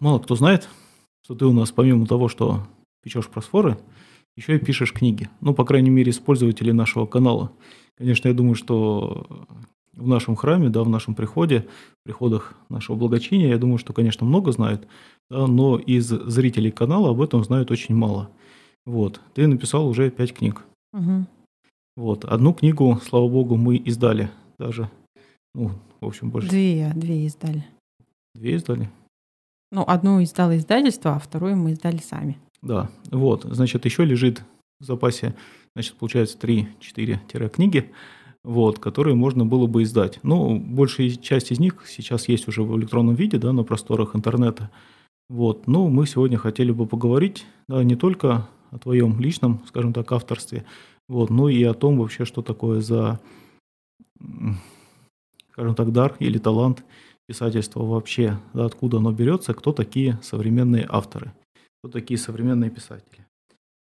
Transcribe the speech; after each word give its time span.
мало 0.00 0.18
кто 0.18 0.34
знает, 0.34 0.68
что 1.22 1.34
ты 1.34 1.46
у 1.46 1.52
нас 1.52 1.70
помимо 1.70 2.06
того, 2.06 2.28
что 2.28 2.66
печешь 3.02 3.28
просфоры, 3.28 3.78
еще 4.36 4.56
и 4.56 4.58
пишешь 4.58 4.92
книги. 4.92 5.28
Ну, 5.40 5.54
по 5.54 5.64
крайней 5.64 5.90
мере, 5.90 6.12
пользователей 6.12 6.72
нашего 6.72 7.06
канала. 7.06 7.52
Конечно, 7.96 8.28
я 8.28 8.34
думаю, 8.34 8.54
что 8.54 9.26
в 9.94 10.08
нашем 10.08 10.34
храме, 10.34 10.70
да, 10.70 10.82
в 10.82 10.88
нашем 10.88 11.14
приходе, 11.14 11.66
в 12.00 12.04
приходах 12.04 12.54
нашего 12.68 12.96
благочиния, 12.96 13.48
я 13.48 13.58
думаю, 13.58 13.78
что, 13.78 13.92
конечно, 13.92 14.26
много 14.26 14.52
знают, 14.52 14.86
да, 15.30 15.46
но 15.46 15.78
из 15.78 16.06
зрителей 16.06 16.70
канала 16.70 17.10
об 17.10 17.20
этом 17.20 17.44
знают 17.44 17.70
очень 17.70 17.94
мало. 17.94 18.30
Вот. 18.86 19.20
Ты 19.34 19.46
написал 19.46 19.86
уже 19.86 20.10
пять 20.10 20.32
книг. 20.32 20.64
Угу. 20.92 21.26
Вот. 21.96 22.24
Одну 22.24 22.54
книгу, 22.54 22.98
слава 23.04 23.28
богу, 23.28 23.56
мы 23.56 23.76
издали 23.76 24.30
даже. 24.58 24.90
Ну, 25.54 25.72
в 26.00 26.06
общем, 26.06 26.30
больше. 26.30 26.48
Две, 26.48 26.92
две 26.94 27.26
издали. 27.26 27.66
Две 28.34 28.54
издали? 28.54 28.88
Ну, 29.72 29.84
одну 29.86 30.22
издало 30.22 30.56
издательство, 30.56 31.14
а 31.14 31.18
вторую 31.18 31.56
мы 31.56 31.72
издали 31.72 31.98
сами. 31.98 32.38
Да, 32.62 32.90
вот, 33.10 33.44
значит, 33.44 33.84
еще 33.84 34.04
лежит 34.04 34.42
в 34.80 34.84
запасе, 34.84 35.34
значит, 35.74 35.94
получается 35.94 36.36
3-4 36.38 37.48
книги, 37.48 37.92
вот, 38.42 38.78
которые 38.78 39.14
можно 39.14 39.46
было 39.46 39.66
бы 39.66 39.82
издать. 39.82 40.18
Ну, 40.22 40.58
большая 40.58 41.10
часть 41.10 41.52
из 41.52 41.60
них 41.60 41.84
сейчас 41.86 42.28
есть 42.28 42.48
уже 42.48 42.62
в 42.62 42.76
электронном 42.78 43.14
виде, 43.14 43.38
да, 43.38 43.52
на 43.52 43.62
просторах 43.62 44.16
интернета. 44.16 44.70
Вот, 45.28 45.68
но 45.68 45.88
мы 45.88 46.06
сегодня 46.06 46.38
хотели 46.38 46.72
бы 46.72 46.86
поговорить, 46.86 47.46
да, 47.68 47.84
не 47.84 47.94
только 47.94 48.48
о 48.72 48.78
твоем 48.78 49.20
личном, 49.20 49.62
скажем 49.68 49.92
так, 49.92 50.10
авторстве, 50.10 50.64
вот, 51.08 51.30
но 51.30 51.48
и 51.48 51.62
о 51.62 51.74
том 51.74 51.98
вообще, 51.98 52.24
что 52.24 52.42
такое 52.42 52.80
за, 52.80 53.20
скажем 55.52 55.74
так, 55.76 55.92
дар 55.92 56.16
или 56.18 56.38
талант 56.38 56.84
писательства 57.30 57.84
вообще, 57.84 58.38
да, 58.54 58.66
откуда 58.66 58.98
оно 58.98 59.12
берется, 59.12 59.54
кто 59.54 59.72
такие 59.72 60.18
современные 60.22 60.86
авторы 60.88 61.32
кто 61.80 61.90
такие 61.90 62.18
современные 62.18 62.70
писатели. 62.70 63.26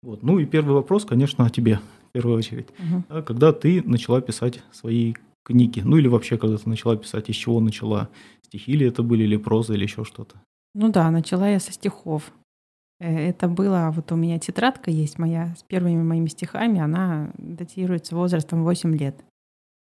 Вот. 0.03 0.21
Ну 0.21 0.39
и 0.39 0.45
первый 0.45 0.73
вопрос, 0.73 1.05
конечно, 1.05 1.45
о 1.45 1.49
тебе 1.49 1.79
в 2.09 2.11
первую 2.11 2.37
очередь. 2.37 2.67
Угу. 2.79 3.23
Когда 3.23 3.53
ты 3.53 3.81
начала 3.83 4.21
писать 4.21 4.61
свои 4.71 5.13
книги, 5.43 5.79
ну 5.79 5.97
или 5.97 6.07
вообще, 6.07 6.37
когда 6.37 6.57
ты 6.57 6.69
начала 6.69 6.97
писать, 6.97 7.29
из 7.29 7.35
чего 7.35 7.59
начала? 7.59 8.09
Стихи 8.43 8.73
ли 8.73 8.85
это 8.85 9.01
были, 9.01 9.23
или 9.23 9.37
проза, 9.37 9.73
или 9.73 9.83
еще 9.83 10.03
что-то? 10.03 10.35
Ну 10.73 10.91
да, 10.91 11.09
начала 11.09 11.49
я 11.49 11.59
со 11.59 11.71
стихов. 11.71 12.31
Э, 12.99 13.29
это 13.29 13.47
было, 13.47 13.91
вот 13.95 14.11
у 14.11 14.15
меня 14.15 14.39
тетрадка 14.39 14.91
есть 14.91 15.17
моя 15.17 15.55
с 15.57 15.63
первыми 15.63 16.03
моими 16.03 16.27
стихами, 16.27 16.79
она 16.79 17.31
датируется 17.37 18.15
возрастом 18.15 18.63
8 18.63 18.95
лет. 18.97 19.23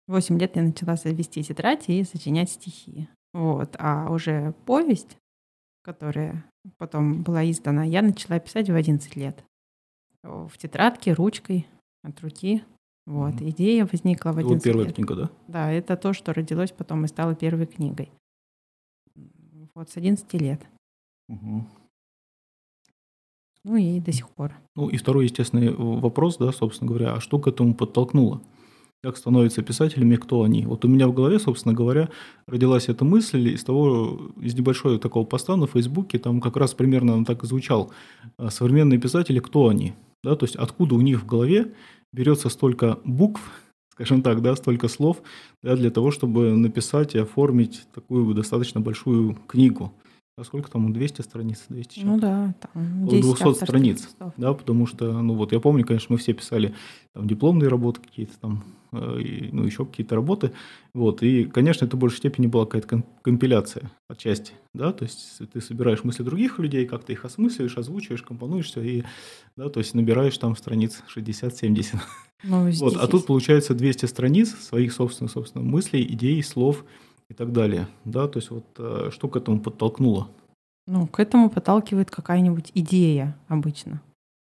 8 0.06 0.38
лет 0.38 0.54
я 0.54 0.62
начала 0.62 0.96
вести 1.04 1.42
тетрадь 1.42 1.88
и 1.88 2.04
сочинять 2.04 2.50
стихи. 2.50 3.08
Вот. 3.36 3.76
А 3.78 4.10
уже 4.10 4.54
повесть, 4.64 5.18
которая 5.82 6.42
потом 6.78 7.22
была 7.22 7.48
издана, 7.50 7.84
я 7.84 8.00
начала 8.00 8.38
писать 8.38 8.70
в 8.70 8.74
11 8.74 9.14
лет. 9.14 9.44
В 10.22 10.56
тетрадке, 10.56 11.12
ручкой, 11.12 11.66
от 12.02 12.18
руки. 12.22 12.64
Вот. 13.04 13.34
Mm-hmm. 13.34 13.50
Идея 13.50 13.86
возникла 13.86 14.32
в 14.32 14.38
11 14.38 14.54
вот 14.54 14.62
первая 14.64 14.86
лет. 14.86 14.96
книга, 14.96 15.14
да? 15.14 15.30
Да, 15.48 15.70
это 15.70 15.98
то, 15.98 16.14
что 16.14 16.32
родилось 16.32 16.72
потом 16.72 17.04
и 17.04 17.08
стало 17.08 17.34
первой 17.34 17.66
книгой. 17.66 18.10
Вот 19.74 19.90
с 19.90 19.98
11 19.98 20.32
лет. 20.40 20.66
Угу. 21.28 21.66
Ну 23.64 23.76
и 23.76 24.00
до 24.00 24.12
сих 24.12 24.30
пор. 24.30 24.54
Ну 24.76 24.88
и 24.88 24.96
второй 24.96 25.24
естественный 25.24 25.74
вопрос, 25.74 26.38
да, 26.38 26.52
собственно 26.52 26.88
говоря, 26.88 27.12
а 27.14 27.20
что 27.20 27.38
к 27.38 27.48
этому 27.48 27.74
подтолкнуло? 27.74 28.40
Как 29.06 29.16
становятся 29.16 29.62
писателями, 29.62 30.16
кто 30.16 30.42
они. 30.42 30.66
Вот 30.66 30.84
у 30.84 30.88
меня 30.88 31.06
в 31.06 31.14
голове, 31.14 31.38
собственно 31.38 31.72
говоря, 31.72 32.08
родилась 32.48 32.88
эта 32.88 33.04
мысль 33.04 33.50
из 33.50 33.62
того, 33.62 34.32
из 34.40 34.56
небольшого 34.56 34.98
такого 34.98 35.24
поста 35.24 35.56
на 35.56 35.68
Фейсбуке, 35.68 36.18
там 36.18 36.40
как 36.40 36.56
раз 36.56 36.74
примерно 36.74 37.14
он 37.14 37.24
так 37.24 37.44
и 37.44 37.46
звучал. 37.46 37.92
«А 38.36 38.50
современные 38.50 38.98
писатели, 38.98 39.38
кто 39.38 39.68
они? 39.68 39.94
Да, 40.24 40.34
то 40.34 40.44
есть 40.44 40.56
откуда 40.56 40.96
у 40.96 41.00
них 41.02 41.22
в 41.22 41.26
голове 41.26 41.72
берется 42.12 42.48
столько 42.48 42.98
букв, 43.04 43.40
скажем 43.92 44.22
так, 44.22 44.42
да, 44.42 44.56
столько 44.56 44.88
слов 44.88 45.22
да, 45.62 45.76
для 45.76 45.92
того, 45.92 46.10
чтобы 46.10 46.56
написать 46.56 47.14
и 47.14 47.20
оформить 47.20 47.86
такую 47.94 48.34
достаточно 48.34 48.80
большую 48.80 49.38
книгу. 49.46 49.92
А 50.38 50.44
сколько 50.44 50.70
там, 50.70 50.92
200 50.92 51.22
страниц? 51.22 51.64
200 51.70 52.00
ну 52.00 52.20
да, 52.20 52.54
там 52.60 53.08
10 53.08 53.24
200 53.24 53.64
страниц, 53.64 54.02
текстов. 54.02 54.34
да, 54.36 54.52
потому 54.52 54.86
что, 54.86 55.22
ну 55.22 55.34
вот 55.34 55.52
я 55.52 55.60
помню, 55.60 55.86
конечно, 55.86 56.12
мы 56.12 56.18
все 56.18 56.34
писали 56.34 56.74
там 57.14 57.26
дипломные 57.26 57.68
работы 57.68 58.02
какие-то 58.02 58.38
там, 58.38 58.62
э, 58.92 59.22
и, 59.22 59.48
ну 59.50 59.64
еще 59.64 59.86
какие-то 59.86 60.14
работы, 60.14 60.52
вот, 60.92 61.22
и, 61.22 61.44
конечно, 61.44 61.86
это 61.86 61.96
в 61.96 62.00
большей 62.00 62.18
степени 62.18 62.48
была 62.48 62.66
какая-то 62.66 63.02
компиляция 63.22 63.90
отчасти, 64.08 64.52
да, 64.74 64.92
то 64.92 65.04
есть 65.04 65.40
ты 65.50 65.60
собираешь 65.62 66.04
мысли 66.04 66.22
других 66.22 66.58
людей, 66.58 66.84
как-то 66.84 67.12
их 67.12 67.24
осмысливаешь, 67.24 67.78
озвучиваешь, 67.78 68.20
компонуешь 68.20 68.66
все, 68.66 68.82
и, 68.82 69.04
да, 69.56 69.70
то 69.70 69.80
есть 69.80 69.94
набираешь 69.94 70.36
там 70.36 70.54
страниц 70.54 71.02
60-70. 71.16 71.98
Ну, 72.42 72.70
вот, 72.72 72.96
а 72.96 73.06
тут 73.06 73.24
получается 73.24 73.72
200 73.72 74.04
страниц 74.04 74.54
своих 74.54 74.92
собственных, 74.92 75.32
собственно, 75.32 75.64
мыслей, 75.64 76.04
идей, 76.04 76.42
слов, 76.42 76.84
и 77.28 77.34
так 77.34 77.52
далее. 77.52 77.88
Да, 78.04 78.28
то 78.28 78.38
есть 78.38 78.50
вот 78.50 78.64
э, 78.78 79.10
что 79.12 79.28
к 79.28 79.36
этому 79.36 79.60
подтолкнуло? 79.60 80.28
Ну, 80.86 81.06
к 81.06 81.18
этому 81.18 81.50
подталкивает 81.50 82.10
какая-нибудь 82.10 82.70
идея 82.74 83.36
обычно. 83.48 84.00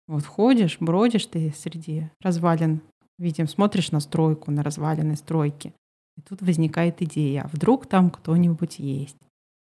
Вот 0.07 0.25
ходишь, 0.25 0.77
бродишь 0.79 1.27
ты 1.27 1.53
среди 1.55 2.09
развалин, 2.21 2.81
видим, 3.17 3.47
смотришь 3.47 3.91
на 3.91 3.99
стройку, 3.99 4.51
на 4.51 4.63
развалины 4.63 5.15
стройки, 5.15 5.73
и 6.17 6.21
тут 6.21 6.41
возникает 6.41 7.01
идея, 7.01 7.43
а 7.43 7.47
вдруг 7.47 7.85
там 7.87 8.09
кто-нибудь 8.09 8.79
есть? 8.79 9.17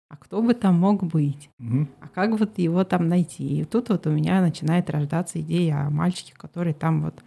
А 0.09 0.17
кто 0.17 0.41
бы 0.41 0.53
там 0.53 0.75
мог 0.75 1.03
быть? 1.03 1.49
Угу. 1.59 1.87
А 2.01 2.07
как 2.07 2.39
вот 2.39 2.57
его 2.59 2.83
там 2.83 3.07
найти? 3.07 3.61
И 3.61 3.65
тут 3.65 3.89
вот 3.89 4.05
у 4.05 4.11
меня 4.11 4.41
начинает 4.41 4.89
рождаться 4.89 5.41
идея 5.41 5.87
о 5.87 5.89
мальчике, 5.89 6.33
который 6.37 6.73
там 6.73 7.01
вот 7.01 7.23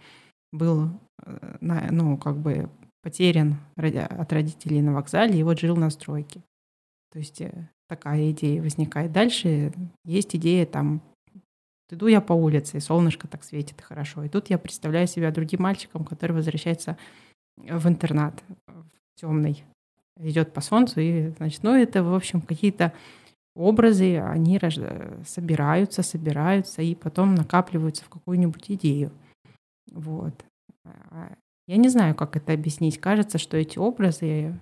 был, 0.53 0.89
э, 1.25 1.57
ну, 1.91 2.17
как 2.17 2.37
бы 2.37 2.69
потерян 3.01 3.57
от 3.75 4.33
родителей 4.33 4.81
на 4.81 4.93
вокзале 4.93 5.39
и 5.39 5.43
вот 5.43 5.59
жил 5.59 5.75
на 5.75 5.89
стройке. 5.89 6.41
То 7.11 7.19
есть 7.19 7.41
э, 7.41 7.69
такая 7.87 8.31
идея 8.31 8.61
возникает. 8.61 9.11
Дальше 9.11 9.71
есть 10.03 10.35
идея 10.35 10.65
там, 10.65 11.01
иду 11.89 12.07
я 12.07 12.21
по 12.21 12.33
улице, 12.33 12.77
и 12.77 12.81
солнышко 12.81 13.27
так 13.27 13.43
светит 13.43 13.81
хорошо. 13.81 14.23
И 14.23 14.29
тут 14.29 14.49
я 14.49 14.57
представляю 14.57 15.07
себя 15.07 15.31
другим 15.31 15.63
мальчиком, 15.63 16.05
который 16.05 16.33
возвращается 16.33 16.97
в 17.55 17.87
интернат, 17.87 18.43
в 18.67 18.85
темный, 19.19 19.63
идет 20.19 20.53
по 20.53 20.61
солнцу, 20.61 20.99
и, 20.99 21.29
значит, 21.37 21.63
ну, 21.63 21.75
это, 21.75 22.03
в 22.03 22.13
общем, 22.13 22.41
какие-то 22.41 22.93
образы, 23.55 24.17
они 24.19 24.59
собираются, 25.25 26.03
собираются, 26.03 26.81
и 26.81 26.93
потом 26.93 27.35
накапливаются 27.35 28.05
в 28.05 28.09
какую-нибудь 28.09 28.69
идею. 28.71 29.11
Вот. 29.91 30.45
Я 31.67 31.77
не 31.77 31.89
знаю, 31.89 32.15
как 32.15 32.35
это 32.37 32.53
объяснить. 32.53 32.97
Кажется, 32.97 33.37
что 33.37 33.57
эти 33.57 33.77
образы, 33.77 34.59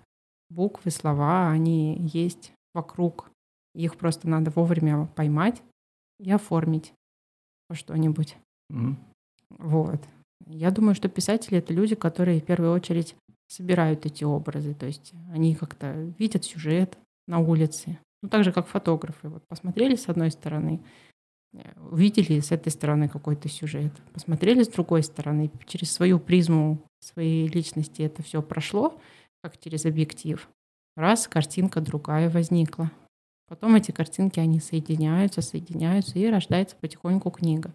буквы, 0.49 0.91
слова, 0.91 1.49
они 1.49 1.97
есть 2.11 2.51
вокруг. 2.73 3.29
Их 3.75 3.95
просто 3.97 4.27
надо 4.27 4.51
вовремя 4.51 5.05
поймать 5.15 5.61
и 6.19 6.31
оформить 6.31 6.93
во 7.69 7.75
что-нибудь. 7.75 8.37
Mm-hmm. 8.71 8.95
Вот. 9.59 10.01
Я 10.47 10.71
думаю, 10.71 10.95
что 10.95 11.09
писатели— 11.09 11.57
это 11.59 11.73
люди, 11.73 11.95
которые 11.95 12.41
в 12.41 12.45
первую 12.45 12.73
очередь 12.73 13.15
собирают 13.47 14.05
эти 14.05 14.23
образы. 14.23 14.73
То 14.73 14.85
есть 14.85 15.13
они 15.31 15.55
как-то 15.55 15.93
видят 16.17 16.43
сюжет 16.43 16.97
на 17.27 17.39
улице. 17.39 17.99
Ну, 18.21 18.29
так 18.29 18.43
же, 18.43 18.51
как 18.51 18.67
фотографы. 18.67 19.29
Вот 19.29 19.43
посмотрели 19.47 19.95
с 19.95 20.09
одной 20.09 20.31
стороны, 20.31 20.81
увидели 21.91 22.39
с 22.39 22.51
этой 22.51 22.69
стороны 22.69 23.07
какой-то 23.07 23.49
сюжет, 23.49 23.93
посмотрели 24.13 24.63
с 24.63 24.67
другой 24.67 25.03
стороны, 25.03 25.51
через 25.67 25.91
свою 25.91 26.19
призму 26.19 26.81
своей 27.05 27.47
личности 27.47 28.01
это 28.01 28.23
все 28.23 28.41
прошло, 28.41 28.99
как 29.43 29.59
через 29.59 29.85
объектив. 29.85 30.47
Раз, 30.95 31.27
картинка 31.27 31.81
другая 31.81 32.29
возникла. 32.29 32.91
Потом 33.47 33.75
эти 33.75 33.91
картинки, 33.91 34.39
они 34.39 34.59
соединяются, 34.59 35.41
соединяются, 35.41 36.17
и 36.17 36.27
рождается 36.27 36.75
потихоньку 36.79 37.29
книга. 37.29 37.71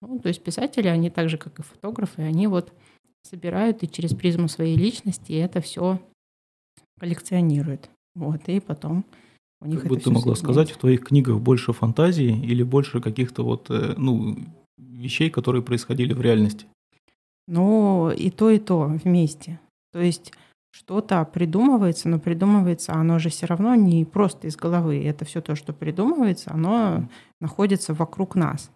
Ну, 0.00 0.20
то 0.20 0.28
есть 0.28 0.42
писатели, 0.42 0.86
они 0.86 1.10
так 1.10 1.28
же, 1.28 1.38
как 1.38 1.58
и 1.58 1.62
фотографы, 1.62 2.22
они 2.22 2.46
вот 2.46 2.72
собирают 3.22 3.82
и 3.82 3.90
через 3.90 4.14
призму 4.14 4.48
своей 4.48 4.76
личности 4.76 5.32
это 5.32 5.60
все 5.60 6.00
коллекционируют. 7.00 7.90
Вот, 8.14 8.48
и 8.48 8.60
потом 8.60 9.04
у 9.60 9.66
них 9.66 9.80
как 9.80 9.88
бы 9.88 9.98
ты 9.98 10.10
могла 10.10 10.36
сказать, 10.36 10.70
в 10.70 10.76
твоих 10.76 11.04
книгах 11.04 11.40
больше 11.40 11.72
фантазии 11.72 12.30
или 12.44 12.62
больше 12.62 13.00
каких-то 13.00 13.44
вот, 13.44 13.70
э, 13.70 13.94
ну, 13.96 14.38
вещей, 14.76 15.30
которые 15.30 15.62
происходили 15.62 16.12
в 16.12 16.20
реальности? 16.20 16.66
Ну, 17.48 18.10
и 18.10 18.30
то, 18.30 18.50
и 18.50 18.58
то 18.58 18.84
вместе. 18.84 19.58
То 19.92 20.00
есть 20.00 20.32
что-то 20.70 21.24
придумывается, 21.24 22.08
но 22.08 22.18
придумывается 22.18 22.92
оно 22.92 23.18
же 23.18 23.30
все 23.30 23.46
равно 23.46 23.74
не 23.74 24.04
просто 24.04 24.46
из 24.46 24.56
головы. 24.56 25.02
Это 25.02 25.24
все 25.24 25.40
то, 25.40 25.54
что 25.54 25.72
придумывается, 25.72 26.52
оно 26.52 27.08
находится 27.40 27.94
вокруг 27.94 28.34
нас 28.34 28.70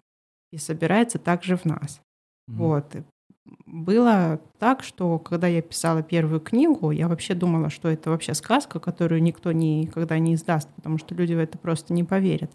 и 0.51 0.57
собирается 0.57 1.19
также 1.19 1.55
в 1.55 1.65
нас. 1.65 2.01
Mm. 2.49 2.55
Вот 2.55 2.95
было 3.65 4.39
так, 4.57 4.83
что 4.83 5.19
когда 5.19 5.47
я 5.47 5.61
писала 5.61 6.01
первую 6.01 6.39
книгу, 6.39 6.91
я 6.91 7.07
вообще 7.07 7.35
думала, 7.35 7.69
что 7.69 7.89
это 7.89 8.09
вообще 8.09 8.33
сказка, 8.33 8.79
которую 8.79 9.21
никто 9.21 9.51
никогда 9.51 10.17
не 10.17 10.33
издаст, 10.35 10.69
потому 10.75 10.97
что 10.97 11.13
люди 11.13 11.33
в 11.33 11.39
это 11.39 11.57
просто 11.57 11.93
не 11.93 12.03
поверят. 12.03 12.51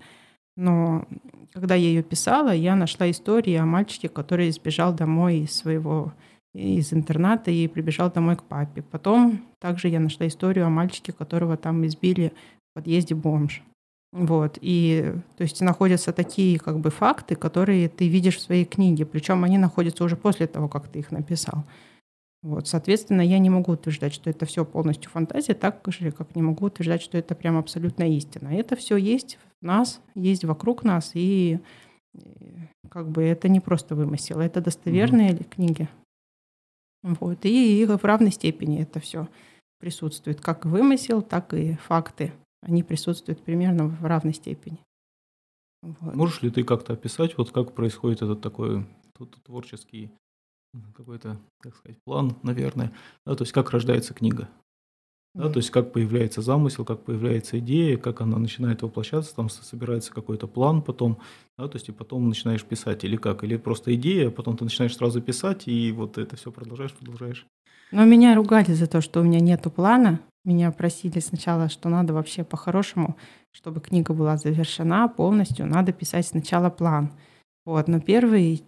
Но 0.58 1.06
когда 1.52 1.76
я 1.76 1.86
ее 1.86 2.02
писала, 2.02 2.52
я 2.52 2.74
нашла 2.74 3.08
историю 3.08 3.62
о 3.62 3.66
мальчике, 3.66 4.08
который 4.08 4.50
сбежал 4.50 4.92
домой 4.92 5.38
из 5.38 5.52
своего 5.56 6.12
из 6.52 6.92
интерната 6.92 7.52
и 7.52 7.68
прибежал 7.68 8.10
домой 8.10 8.34
к 8.34 8.42
папе. 8.42 8.82
Потом 8.82 9.44
также 9.60 9.86
я 9.86 10.00
нашла 10.00 10.26
историю 10.26 10.66
о 10.66 10.70
мальчике, 10.70 11.12
которого 11.12 11.56
там 11.56 11.86
избили 11.86 12.32
в 12.70 12.74
подъезде 12.74 13.14
бомж. 13.14 13.62
Вот. 14.10 14.58
И 14.60 15.14
то 15.36 15.42
есть 15.42 15.60
находятся 15.60 16.12
такие 16.12 16.58
как 16.58 16.80
бы 16.80 16.90
факты, 16.90 17.36
которые 17.36 17.88
ты 17.88 18.08
видишь 18.08 18.38
в 18.38 18.40
своей 18.40 18.64
книге, 18.64 19.06
причем 19.06 19.44
они 19.44 19.58
находятся 19.58 20.02
уже 20.02 20.16
после 20.16 20.48
того, 20.48 20.68
как 20.68 20.88
ты 20.88 20.98
их 20.98 21.12
написал. 21.12 21.62
Вот, 22.42 22.68
соответственно, 22.68 23.20
я 23.20 23.38
не 23.38 23.50
могу 23.50 23.72
утверждать, 23.72 24.14
что 24.14 24.30
это 24.30 24.46
все 24.46 24.64
полностью 24.64 25.10
фантазия, 25.10 25.54
так 25.54 25.82
же, 25.88 26.12
как 26.12 26.36
не 26.36 26.42
могу 26.42 26.66
утверждать, 26.66 27.02
что 27.02 27.18
это 27.18 27.34
прям 27.34 27.56
абсолютно 27.56 28.04
истина. 28.16 28.48
Это 28.48 28.76
все 28.76 28.96
есть 28.96 29.38
в 29.60 29.64
нас, 29.64 30.00
есть 30.14 30.44
вокруг 30.44 30.84
нас, 30.84 31.10
и 31.14 31.58
как 32.88 33.10
бы 33.10 33.22
это 33.22 33.48
не 33.48 33.60
просто 33.60 33.96
вымысел, 33.96 34.38
это 34.38 34.60
достоверные 34.60 35.32
mm-hmm. 35.32 35.48
книги. 35.48 35.88
Вот, 37.02 37.44
и, 37.44 37.82
и 37.82 37.86
в 37.86 38.04
равной 38.04 38.30
степени 38.30 38.82
это 38.82 39.00
все 39.00 39.28
присутствует, 39.80 40.40
как 40.40 40.64
вымысел, 40.64 41.22
так 41.22 41.54
и 41.54 41.74
факты. 41.74 42.32
Они 42.62 42.82
присутствуют 42.82 43.42
примерно 43.42 43.86
в 43.88 44.04
равной 44.04 44.34
степени. 44.34 44.78
Вот. 45.82 46.14
Можешь 46.14 46.42
ли 46.42 46.50
ты 46.50 46.64
как-то 46.64 46.92
описать, 46.92 47.36
вот 47.38 47.52
как 47.52 47.72
происходит 47.72 48.22
этот 48.22 48.40
такой 48.40 48.84
творческий 49.44 50.10
какой-то, 50.94 51.38
как 51.60 51.76
сказать, 51.76 51.98
план, 52.04 52.36
наверное, 52.42 52.92
да, 53.26 53.34
то 53.34 53.42
есть 53.42 53.52
как 53.52 53.70
рождается 53.70 54.14
книга, 54.14 54.48
да, 55.34 55.48
то 55.50 55.58
есть 55.58 55.70
как 55.70 55.92
появляется 55.92 56.42
замысел, 56.42 56.84
как 56.84 57.04
появляется 57.04 57.58
идея, 57.58 57.96
как 57.96 58.20
она 58.20 58.38
начинает 58.38 58.82
воплощаться, 58.82 59.34
там 59.34 59.48
собирается 59.48 60.12
какой-то 60.12 60.46
план 60.46 60.82
потом, 60.82 61.18
да, 61.56 61.68
то 61.68 61.76
есть 61.76 61.88
и 61.88 61.92
потом 61.92 62.28
начинаешь 62.28 62.64
писать, 62.64 63.04
или 63.04 63.16
как, 63.16 63.44
или 63.44 63.56
просто 63.56 63.94
идея, 63.94 64.28
а 64.28 64.30
потом 64.30 64.56
ты 64.56 64.64
начинаешь 64.64 64.96
сразу 64.96 65.20
писать, 65.20 65.68
и 65.68 65.92
вот 65.92 66.18
это 66.18 66.36
все 66.36 66.50
продолжаешь, 66.50 66.92
продолжаешь. 66.92 67.46
Но 67.90 68.04
меня 68.04 68.34
ругали 68.34 68.72
за 68.72 68.86
то, 68.86 69.00
что 69.00 69.20
у 69.20 69.24
меня 69.24 69.40
нету 69.40 69.70
плана, 69.70 70.20
меня 70.44 70.72
просили 70.72 71.20
сначала, 71.20 71.68
что 71.68 71.88
надо 71.88 72.12
вообще 72.14 72.44
по-хорошему, 72.44 73.16
чтобы 73.52 73.80
книга 73.80 74.12
была 74.14 74.36
завершена 74.36 75.08
полностью, 75.08 75.66
надо 75.66 75.92
писать 75.92 76.26
сначала 76.26 76.70
план. 76.70 77.12
Вот, 77.64 77.86
но 77.86 78.00
первые 78.00 78.60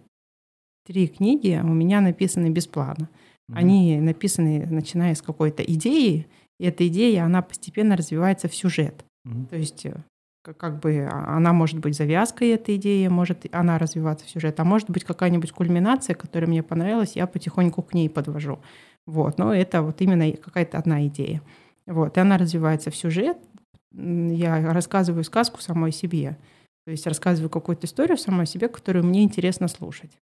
три 0.85 1.07
книги 1.07 1.59
у 1.61 1.73
меня 1.73 2.01
написаны 2.01 2.49
без 2.49 2.67
плана. 2.67 3.09
Mm-hmm. 3.49 3.55
Они 3.55 3.99
написаны, 3.99 4.67
начиная 4.69 5.15
с 5.15 5.21
какой-то 5.21 5.63
идеи, 5.63 6.27
и 6.59 6.65
эта 6.65 6.87
идея, 6.87 7.25
она 7.25 7.41
постепенно 7.41 7.95
развивается 7.95 8.47
в 8.47 8.55
сюжет. 8.55 9.05
Mm-hmm. 9.27 9.45
То 9.47 9.55
есть 9.55 9.85
э, 9.85 9.95
как, 10.43 10.57
как 10.57 10.79
бы 10.79 11.07
а, 11.11 11.37
она 11.37 11.53
может 11.53 11.79
быть 11.79 11.95
завязкой 11.95 12.49
этой 12.49 12.77
идеи, 12.77 13.07
может 13.07 13.45
она 13.51 13.77
развиваться 13.77 14.25
в 14.25 14.29
сюжет, 14.29 14.59
а 14.59 14.63
может 14.63 14.89
быть 14.89 15.03
какая-нибудь 15.03 15.51
кульминация, 15.51 16.15
которая 16.15 16.49
мне 16.49 16.63
понравилась, 16.63 17.15
я 17.15 17.27
потихоньку 17.27 17.81
к 17.83 17.93
ней 17.93 18.09
подвожу. 18.09 18.59
Вот, 19.05 19.37
но 19.37 19.53
это 19.53 19.81
вот 19.81 20.01
именно 20.01 20.31
какая-то 20.31 20.77
одна 20.77 21.05
идея. 21.07 21.41
Вот, 21.85 22.17
и 22.17 22.19
она 22.19 22.37
развивается 22.37 22.91
в 22.91 22.95
сюжет. 22.95 23.37
Я 23.93 24.73
рассказываю 24.73 25.23
сказку 25.23 25.61
самой 25.61 25.91
себе. 25.91 26.37
То 26.85 26.91
есть 26.91 27.05
рассказываю 27.05 27.49
какую-то 27.49 27.85
историю 27.85 28.17
самой 28.17 28.47
себе, 28.47 28.67
которую 28.67 29.05
мне 29.05 29.23
интересно 29.23 29.67
слушать. 29.67 30.17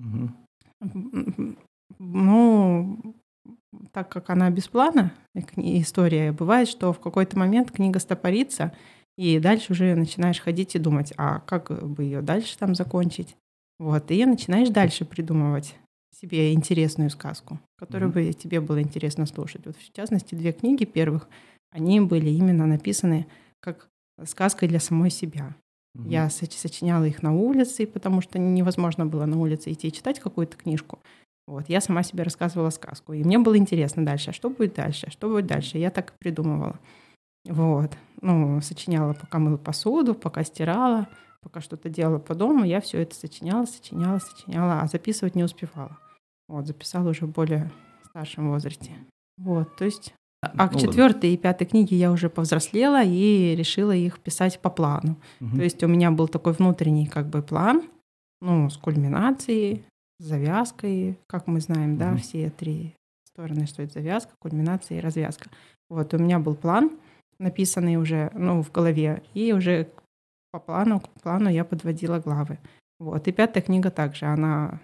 Угу. 0.00 1.56
Ну, 1.98 3.14
так 3.92 4.08
как 4.08 4.30
она 4.30 4.50
без 4.50 4.68
плана, 4.68 5.12
история, 5.56 6.32
бывает, 6.32 6.68
что 6.68 6.92
в 6.92 7.00
какой-то 7.00 7.38
момент 7.38 7.70
книга 7.70 7.98
стопорится, 7.98 8.72
и 9.16 9.38
дальше 9.38 9.72
уже 9.72 9.94
начинаешь 9.94 10.40
ходить 10.40 10.74
и 10.74 10.78
думать, 10.78 11.12
а 11.16 11.40
как 11.40 11.70
бы 11.86 12.02
ее 12.02 12.20
дальше 12.20 12.58
там 12.58 12.74
закончить. 12.74 13.36
Вот, 13.78 14.10
и 14.10 14.24
начинаешь 14.24 14.70
дальше 14.70 15.04
придумывать 15.04 15.76
себе 16.14 16.52
интересную 16.52 17.10
сказку, 17.10 17.58
которую 17.76 18.10
mm-hmm. 18.10 18.28
бы 18.28 18.32
тебе 18.32 18.60
было 18.60 18.80
интересно 18.80 19.26
слушать. 19.26 19.66
Вот 19.66 19.76
в 19.76 19.92
частности, 19.92 20.34
две 20.34 20.52
книги 20.52 20.84
первых, 20.84 21.28
они 21.70 22.00
были 22.00 22.30
именно 22.30 22.66
написаны 22.66 23.26
как 23.60 23.88
сказка 24.24 24.68
для 24.68 24.78
самой 24.78 25.10
себя. 25.10 25.54
Угу. 25.94 26.08
Я 26.08 26.28
сочиняла 26.30 27.04
их 27.04 27.22
на 27.22 27.32
улице, 27.32 27.86
потому 27.86 28.20
что 28.20 28.38
невозможно 28.38 29.06
было 29.06 29.26
на 29.26 29.38
улице 29.38 29.72
идти 29.72 29.92
читать 29.92 30.20
какую-то 30.20 30.56
книжку. 30.56 30.98
Вот, 31.46 31.68
я 31.68 31.80
сама 31.80 32.02
себе 32.02 32.22
рассказывала 32.22 32.70
сказку. 32.70 33.12
И 33.12 33.22
мне 33.22 33.38
было 33.38 33.56
интересно 33.56 34.04
дальше, 34.04 34.30
а 34.30 34.32
что 34.32 34.48
будет 34.48 34.74
дальше, 34.74 35.06
а 35.06 35.10
что 35.10 35.28
будет 35.28 35.46
дальше. 35.46 35.78
Я 35.78 35.90
так 35.90 36.10
и 36.10 36.18
придумывала. 36.18 36.78
Вот. 37.46 37.92
Ну, 38.22 38.60
сочиняла, 38.62 39.12
пока 39.12 39.38
мыла 39.38 39.58
посуду, 39.58 40.14
пока 40.14 40.42
стирала, 40.44 41.06
пока 41.42 41.60
что-то 41.60 41.90
делала 41.90 42.18
по 42.18 42.34
дому. 42.34 42.64
Я 42.64 42.80
все 42.80 43.02
это 43.02 43.14
сочиняла, 43.14 43.66
сочиняла, 43.66 44.18
сочиняла, 44.18 44.80
а 44.80 44.86
записывать 44.86 45.34
не 45.34 45.44
успевала. 45.44 45.98
Вот, 46.48 46.66
записала 46.66 47.10
уже 47.10 47.26
в 47.26 47.32
более 47.32 47.70
старшем 48.06 48.50
возрасте. 48.50 48.92
Вот, 49.36 49.76
то 49.76 49.84
есть 49.84 50.14
а 50.46 50.68
к 50.68 50.74
ну, 50.74 50.80
четвертой 50.80 51.34
и 51.34 51.36
пятой 51.36 51.66
книге 51.66 51.96
я 51.96 52.10
уже 52.12 52.28
повзрослела 52.28 53.02
и 53.02 53.54
решила 53.56 53.92
их 53.92 54.20
писать 54.20 54.60
по 54.60 54.70
плану. 54.70 55.16
Угу. 55.40 55.56
То 55.56 55.62
есть 55.62 55.82
у 55.82 55.88
меня 55.88 56.10
был 56.10 56.28
такой 56.28 56.52
внутренний 56.52 57.06
как 57.06 57.26
бы 57.26 57.42
план, 57.42 57.82
ну, 58.40 58.68
с 58.70 58.76
кульминацией, 58.76 59.84
с 60.18 60.24
завязкой, 60.24 61.18
как 61.26 61.46
мы 61.46 61.60
знаем, 61.60 61.92
угу. 61.92 61.98
да, 61.98 62.16
все 62.16 62.50
три 62.50 62.94
стороны, 63.26 63.66
что 63.66 63.82
это 63.82 63.94
завязка, 63.94 64.32
кульминация 64.38 64.98
и 64.98 65.00
развязка. 65.00 65.50
Вот 65.88 66.14
у 66.14 66.18
меня 66.18 66.38
был 66.38 66.54
план, 66.54 66.90
написанный 67.38 67.96
уже, 67.96 68.30
ну, 68.34 68.62
в 68.62 68.70
голове, 68.70 69.22
и 69.34 69.52
уже 69.52 69.88
по 70.52 70.60
плану, 70.60 71.00
к 71.00 71.08
плану 71.20 71.48
я 71.50 71.64
подводила 71.64 72.20
главы. 72.20 72.58
Вот. 73.00 73.26
И 73.26 73.32
пятая 73.32 73.62
книга 73.62 73.90
также, 73.90 74.26
она... 74.26 74.80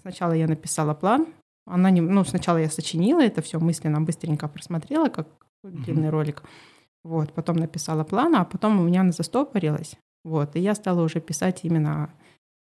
Сначала 0.00 0.32
я 0.32 0.48
написала 0.48 0.94
план, 0.94 1.26
она 1.66 1.90
не, 1.90 2.00
ну, 2.00 2.24
сначала 2.24 2.58
я 2.58 2.70
сочинила 2.70 3.20
это 3.20 3.42
все 3.42 3.58
мысленно, 3.58 4.00
быстренько 4.00 4.48
просмотрела, 4.48 5.08
как 5.08 5.28
длинный 5.62 6.08
mm-hmm. 6.08 6.10
ролик. 6.10 6.42
Вот, 7.04 7.32
потом 7.32 7.56
написала 7.56 8.04
план, 8.04 8.34
а 8.36 8.44
потом 8.44 8.80
у 8.80 8.84
меня 8.84 9.02
она 9.02 9.12
застопорилась. 9.12 9.96
Вот, 10.24 10.56
и 10.56 10.60
я 10.60 10.74
стала 10.74 11.02
уже 11.02 11.20
писать 11.20 11.60
именно 11.64 12.10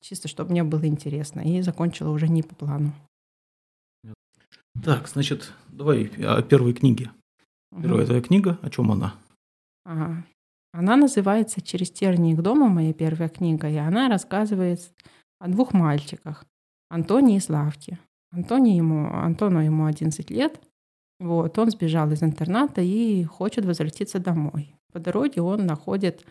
чисто, 0.01 0.27
чтобы 0.27 0.51
мне 0.51 0.63
было 0.63 0.86
интересно. 0.86 1.42
И 1.42 1.62
закончила 1.62 2.09
уже 2.09 2.27
не 2.27 2.44
по 2.44 2.56
плану. 2.56 2.94
Так, 4.83 5.07
значит, 5.07 5.51
давай 5.68 6.06
о 6.25 6.42
первой 6.42 6.74
книге. 6.74 7.12
Первая 7.71 8.01
угу. 8.01 8.06
твоя 8.06 8.21
книга, 8.21 8.57
о 8.62 8.69
чем 8.69 8.92
она? 8.92 9.15
Ага. 9.86 10.24
Она 10.74 10.95
называется 10.95 11.62
«Через 11.62 11.92
тернии 11.92 12.33
к 12.33 12.42
дому», 12.42 12.69
моя 12.69 12.94
первая 12.94 13.30
книга, 13.30 13.69
и 13.69 13.75
она 13.75 14.07
рассказывает 14.07 14.94
о 15.40 15.49
двух 15.49 15.73
мальчиках, 15.73 16.45
Антоне 16.90 17.37
и 17.37 17.40
Славке. 17.40 17.99
Антоне 18.31 18.78
ему, 18.78 19.14
Антону 19.14 19.59
ему 19.59 19.85
11 19.85 20.30
лет. 20.31 20.59
Вот, 21.19 21.57
он 21.59 21.69
сбежал 21.69 22.11
из 22.11 22.23
интерната 22.23 22.81
и 22.81 23.23
хочет 23.23 23.66
возвратиться 23.66 24.19
домой. 24.19 24.76
По 24.92 25.00
дороге 25.00 25.42
он 25.42 25.66
находит 25.66 26.26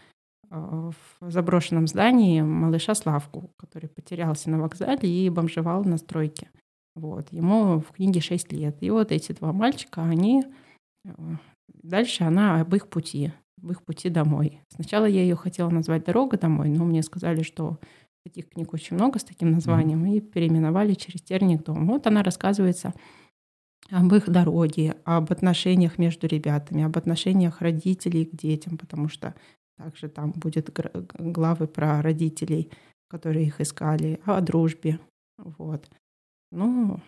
э, 0.50 0.90
в 1.20 1.30
заброшенном 1.30 1.86
здании 1.86 2.40
малыша 2.40 2.94
Славку, 2.94 3.50
который 3.56 3.88
потерялся 3.88 4.50
на 4.50 4.58
вокзале 4.58 5.08
и 5.08 5.30
бомжевал 5.30 5.84
на 5.84 5.96
стройке. 5.96 6.50
Вот. 6.96 7.32
Ему 7.32 7.80
в 7.80 7.92
книге 7.92 8.20
6 8.20 8.52
лет. 8.52 8.78
И 8.80 8.90
вот 8.90 9.12
эти 9.12 9.32
два 9.32 9.52
мальчика, 9.52 10.02
они... 10.02 10.44
Э, 11.04 11.12
дальше 11.68 12.24
она 12.24 12.60
об 12.60 12.74
их 12.74 12.88
пути, 12.88 13.32
об 13.62 13.70
их 13.70 13.82
пути 13.84 14.08
домой. 14.08 14.60
Сначала 14.74 15.04
я 15.04 15.22
ее 15.22 15.36
хотела 15.36 15.70
назвать 15.70 16.04
«Дорога 16.04 16.36
домой», 16.36 16.68
но 16.68 16.84
мне 16.84 17.02
сказали, 17.02 17.42
что 17.42 17.78
Таких 18.24 18.50
книг 18.50 18.72
очень 18.74 18.96
много 18.96 19.18
с 19.18 19.24
таким 19.24 19.50
названием, 19.52 20.04
mm-hmm. 20.04 20.16
и 20.16 20.20
переименовали 20.20 20.94
через 20.94 21.22
терник 21.22 21.64
дом. 21.64 21.86
Вот 21.86 22.06
она 22.06 22.22
рассказывается 22.22 22.92
об 23.90 24.12
их 24.14 24.28
дороге, 24.28 24.96
об 25.04 25.32
отношениях 25.32 25.98
между 25.98 26.26
ребятами, 26.26 26.84
об 26.84 26.96
отношениях 26.96 27.60
родителей 27.60 28.26
к 28.26 28.36
детям, 28.36 28.78
потому 28.78 29.08
что 29.08 29.34
также 29.78 30.08
там 30.08 30.32
будет 30.32 30.70
главы 31.18 31.66
про 31.66 32.02
родителей, 32.02 32.70
которые 33.08 33.46
их 33.46 33.60
искали, 33.60 34.20
о 34.26 34.40
дружбе. 34.40 35.00
Вот. 35.38 35.90
Ну, 36.52 37.00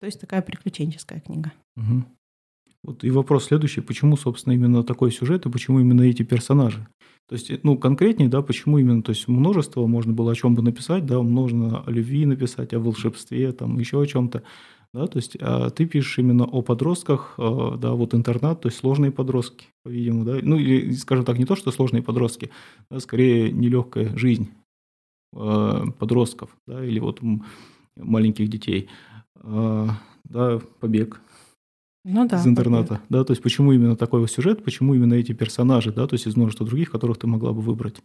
то 0.00 0.06
есть 0.06 0.20
такая 0.20 0.42
приключенческая 0.42 1.20
книга. 1.20 1.52
Угу. 1.76 2.04
Вот 2.84 3.02
и 3.02 3.10
вопрос 3.10 3.46
следующий. 3.46 3.80
Почему, 3.80 4.16
собственно, 4.16 4.52
именно 4.52 4.84
такой 4.84 5.10
сюжет 5.10 5.46
и 5.46 5.50
почему 5.50 5.80
именно 5.80 6.02
эти 6.02 6.22
персонажи? 6.22 6.86
То 7.26 7.34
есть, 7.34 7.50
ну, 7.64 7.78
конкретнее, 7.78 8.28
да, 8.28 8.42
почему 8.42 8.76
именно, 8.76 9.02
то 9.02 9.10
есть 9.10 9.26
множество 9.26 9.86
можно 9.86 10.12
было 10.12 10.32
о 10.32 10.34
чем 10.34 10.54
бы 10.54 10.60
написать, 10.60 11.06
да, 11.06 11.22
можно 11.22 11.80
о 11.80 11.90
любви 11.90 12.26
написать, 12.26 12.74
о 12.74 12.80
волшебстве, 12.80 13.52
там, 13.52 13.78
еще 13.78 14.02
о 14.02 14.06
чем-то, 14.06 14.42
да, 14.92 15.06
то 15.06 15.16
есть 15.16 15.38
а 15.40 15.70
ты 15.70 15.86
пишешь 15.86 16.18
именно 16.18 16.44
о 16.44 16.60
подростках, 16.60 17.34
а, 17.38 17.78
да, 17.78 17.92
вот 17.92 18.14
интернат, 18.14 18.60
то 18.60 18.68
есть 18.68 18.78
сложные 18.78 19.10
подростки, 19.10 19.68
по-видимому, 19.84 20.24
да, 20.26 20.38
ну, 20.42 20.58
или, 20.58 20.92
скажем 20.92 21.24
так, 21.24 21.38
не 21.38 21.46
то, 21.46 21.56
что 21.56 21.70
сложные 21.70 22.02
подростки, 22.02 22.50
а 22.90 23.00
скорее 23.00 23.50
нелегкая 23.50 24.14
жизнь 24.18 24.50
а, 25.34 25.86
подростков, 25.98 26.54
да, 26.66 26.84
или 26.84 26.98
вот 26.98 27.22
маленьких 27.96 28.50
детей, 28.50 28.90
а, 29.36 29.88
да, 30.24 30.60
побег, 30.80 31.22
ну, 32.04 32.28
да, 32.28 32.38
из 32.38 32.46
интерната, 32.46 33.00
да, 33.08 33.24
то 33.24 33.32
есть 33.32 33.42
почему 33.42 33.72
именно 33.72 33.96
такой 33.96 34.26
сюжет, 34.28 34.62
почему 34.62 34.94
именно 34.94 35.14
эти 35.14 35.32
персонажи, 35.32 35.92
да, 35.92 36.06
то 36.06 36.14
есть 36.14 36.26
из 36.26 36.36
множества 36.36 36.66
других, 36.66 36.90
которых 36.90 37.18
ты 37.18 37.26
могла 37.26 37.52
бы 37.52 37.60
выбрать? 37.60 38.02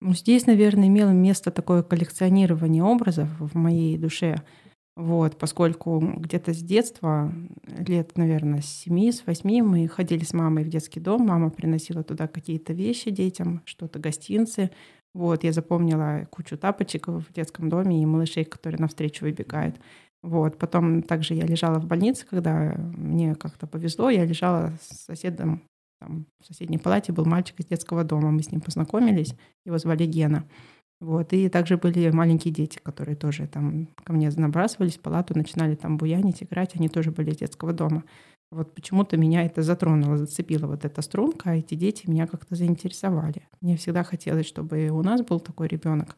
Ну, 0.00 0.14
здесь, 0.14 0.46
наверное, 0.46 0.88
имело 0.88 1.10
место 1.10 1.50
такое 1.50 1.82
коллекционирование 1.82 2.82
образов 2.82 3.28
в 3.38 3.54
моей 3.54 3.98
душе. 3.98 4.42
Вот, 4.96 5.36
поскольку 5.38 6.00
где-то 6.00 6.52
с 6.52 6.58
детства, 6.58 7.32
лет, 7.66 8.16
наверное, 8.16 8.60
с 8.60 8.66
7, 8.66 9.12
с 9.12 9.22
8 9.26 9.62
мы 9.62 9.88
ходили 9.88 10.24
с 10.24 10.32
мамой 10.32 10.64
в 10.64 10.68
детский 10.68 11.00
дом. 11.00 11.26
Мама 11.26 11.50
приносила 11.50 12.02
туда 12.02 12.28
какие-то 12.28 12.72
вещи 12.72 13.10
детям, 13.10 13.62
что-то 13.64 13.98
гостинцы. 13.98 14.70
Вот, 15.14 15.44
я 15.44 15.52
запомнила 15.52 16.26
кучу 16.30 16.56
тапочек 16.56 17.08
в 17.08 17.32
детском 17.32 17.68
доме 17.68 18.02
и 18.02 18.06
малышей, 18.06 18.44
которые 18.44 18.80
навстречу 18.80 19.24
выбегают. 19.24 19.76
Вот, 20.22 20.58
потом 20.58 21.02
также 21.02 21.34
я 21.34 21.46
лежала 21.46 21.78
в 21.78 21.86
больнице, 21.86 22.26
когда 22.28 22.74
мне 22.76 23.34
как-то 23.34 23.66
повезло, 23.66 24.10
я 24.10 24.24
лежала 24.26 24.72
с 24.80 25.04
соседом, 25.06 25.62
там, 25.98 26.26
в 26.40 26.46
соседней 26.46 26.78
палате 26.78 27.12
был 27.12 27.24
мальчик 27.24 27.58
из 27.60 27.66
детского 27.66 28.04
дома, 28.04 28.30
мы 28.30 28.42
с 28.42 28.50
ним 28.50 28.60
познакомились, 28.60 29.34
его 29.64 29.78
звали 29.78 30.04
Гена. 30.04 30.44
Вот, 31.00 31.32
и 31.32 31.48
также 31.48 31.78
были 31.78 32.10
маленькие 32.10 32.52
дети, 32.52 32.78
которые 32.82 33.16
тоже 33.16 33.46
там 33.46 33.88
ко 34.04 34.12
мне 34.12 34.30
набрасывались 34.30 34.98
в 34.98 35.00
палату, 35.00 35.34
начинали 35.34 35.74
там 35.74 35.96
буянить, 35.96 36.42
играть, 36.42 36.76
они 36.76 36.90
тоже 36.90 37.10
были 37.10 37.30
из 37.30 37.38
детского 37.38 37.72
дома. 37.72 38.04
Вот 38.50 38.74
почему-то 38.74 39.16
меня 39.16 39.46
это 39.46 39.62
затронуло, 39.62 40.18
зацепила 40.18 40.66
вот 40.66 40.84
эта 40.84 41.00
струнка, 41.00 41.50
а 41.50 41.54
эти 41.54 41.74
дети 41.74 42.10
меня 42.10 42.26
как-то 42.26 42.54
заинтересовали. 42.54 43.48
Мне 43.62 43.76
всегда 43.76 44.02
хотелось, 44.02 44.46
чтобы 44.46 44.88
у 44.90 45.02
нас 45.02 45.22
был 45.22 45.40
такой 45.40 45.68
ребенок, 45.68 46.16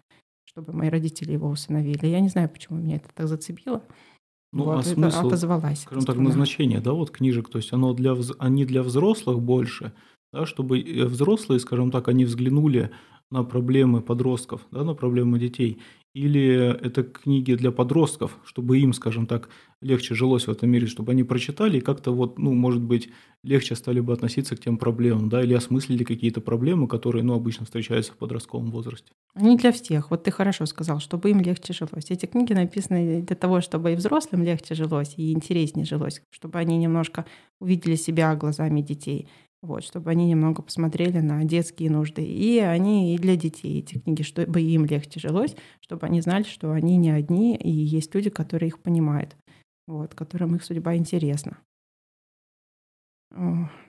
чтобы 0.53 0.73
мои 0.75 0.89
родители 0.91 1.33
его 1.33 1.49
усыновили. 1.49 2.07
Я 2.07 2.21
не 2.21 2.29
знаю, 2.29 2.49
почему 2.49 2.79
меня 2.79 2.97
это 2.97 3.09
так 3.15 3.27
зацепило. 3.27 3.83
Ну, 4.53 4.65
вот, 4.65 4.81
а 4.81 4.83
смысл, 4.83 5.27
отозвалась. 5.29 5.81
Скажем 5.81 6.05
так, 6.05 6.17
назначение, 6.17 6.81
да, 6.81 6.93
вот 6.93 7.11
книжек, 7.11 7.49
то 7.49 7.57
есть 7.57 7.73
оно 7.73 7.95
для, 7.95 8.15
они 8.39 8.67
для 8.67 8.83
взрослых 8.83 9.41
больше, 9.41 9.95
да, 10.31 10.45
чтобы 10.45 10.81
э, 10.81 11.05
взрослые, 11.07 11.59
скажем 11.59 11.91
так, 11.91 12.09
они 12.09 12.27
взглянули 12.27 12.91
на 13.33 13.45
проблемы 13.45 14.03
подростков, 14.03 14.61
да, 14.71 14.85
на 14.85 14.95
проблемы 14.95 15.39
детей, 15.39 15.79
или 16.15 16.77
это 16.87 17.03
книги 17.03 17.55
для 17.55 17.73
подростков, 17.73 18.39
чтобы 18.45 18.79
им, 18.79 18.93
скажем 18.93 19.27
так, 19.27 19.49
легче 19.81 20.15
жилось 20.15 20.47
в 20.47 20.51
этом 20.51 20.69
мире, 20.69 20.87
чтобы 20.87 21.13
они 21.13 21.25
прочитали 21.25 21.79
и 21.79 21.81
как-то 21.81 22.13
вот, 22.13 22.39
ну, 22.39 22.53
может 22.53 22.83
быть, 22.83 23.09
легче 23.43 23.75
стали 23.75 24.01
бы 24.01 24.13
относиться 24.13 24.55
к 24.55 24.61
тем 24.61 24.77
проблемам, 24.77 25.31
да, 25.31 25.43
или 25.43 25.55
осмыслили 25.55 26.05
какие-то 26.05 26.43
проблемы, 26.43 26.87
которые, 26.87 27.23
ну, 27.23 27.33
обычно 27.33 27.65
встречаются 27.65 28.13
в 28.13 28.17
подростковом 28.17 28.71
возрасте. 28.71 29.11
Не 29.35 29.57
для 29.57 29.73
всех. 29.73 30.11
Вот 30.11 30.25
ты 30.25 30.31
хорошо 30.31 30.67
сказал, 30.67 31.01
чтобы 31.01 31.31
им 31.31 31.41
легче 31.41 31.73
жилось. 31.73 32.11
Эти 32.11 32.27
книги 32.27 32.53
написаны 32.53 33.23
для 33.23 33.37
того, 33.37 33.63
чтобы 33.63 33.93
и 33.93 33.97
взрослым 33.97 34.43
легче 34.43 34.75
жилось, 34.75 35.15
и 35.17 35.33
интереснее 35.33 35.87
жилось, 35.87 36.23
чтобы 36.31 36.59
они 36.59 36.77
немножко 36.77 37.25
увидели 37.59 37.95
себя 37.95 38.37
глазами 38.37 38.83
детей 38.83 39.29
вот, 39.63 39.85
чтобы 39.85 40.11
они 40.11 40.29
немного 40.29 40.61
посмотрели 40.61 41.21
на 41.21 41.45
детские 41.45 41.91
нужды. 41.91 42.25
И 42.25 42.59
они 42.59 43.15
и 43.15 43.19
для 43.19 43.37
детей 43.37 43.79
эти 43.79 43.99
книги, 43.99 44.23
чтобы 44.23 44.61
им 44.61 44.85
легче 44.85 45.21
жилось, 45.21 45.55
чтобы 45.81 46.07
они 46.07 46.21
знали, 46.21 46.43
что 46.43 46.73
они 46.73 46.97
не 46.97 47.11
одни, 47.11 47.57
и 47.57 47.71
есть 47.71 48.15
люди, 48.15 48.29
которые 48.29 48.69
их 48.69 48.81
понимают, 48.81 49.37
вот, 49.87 50.15
которым 50.15 50.57
их 50.57 50.65
судьба 50.65 50.97
интересна. 50.97 51.59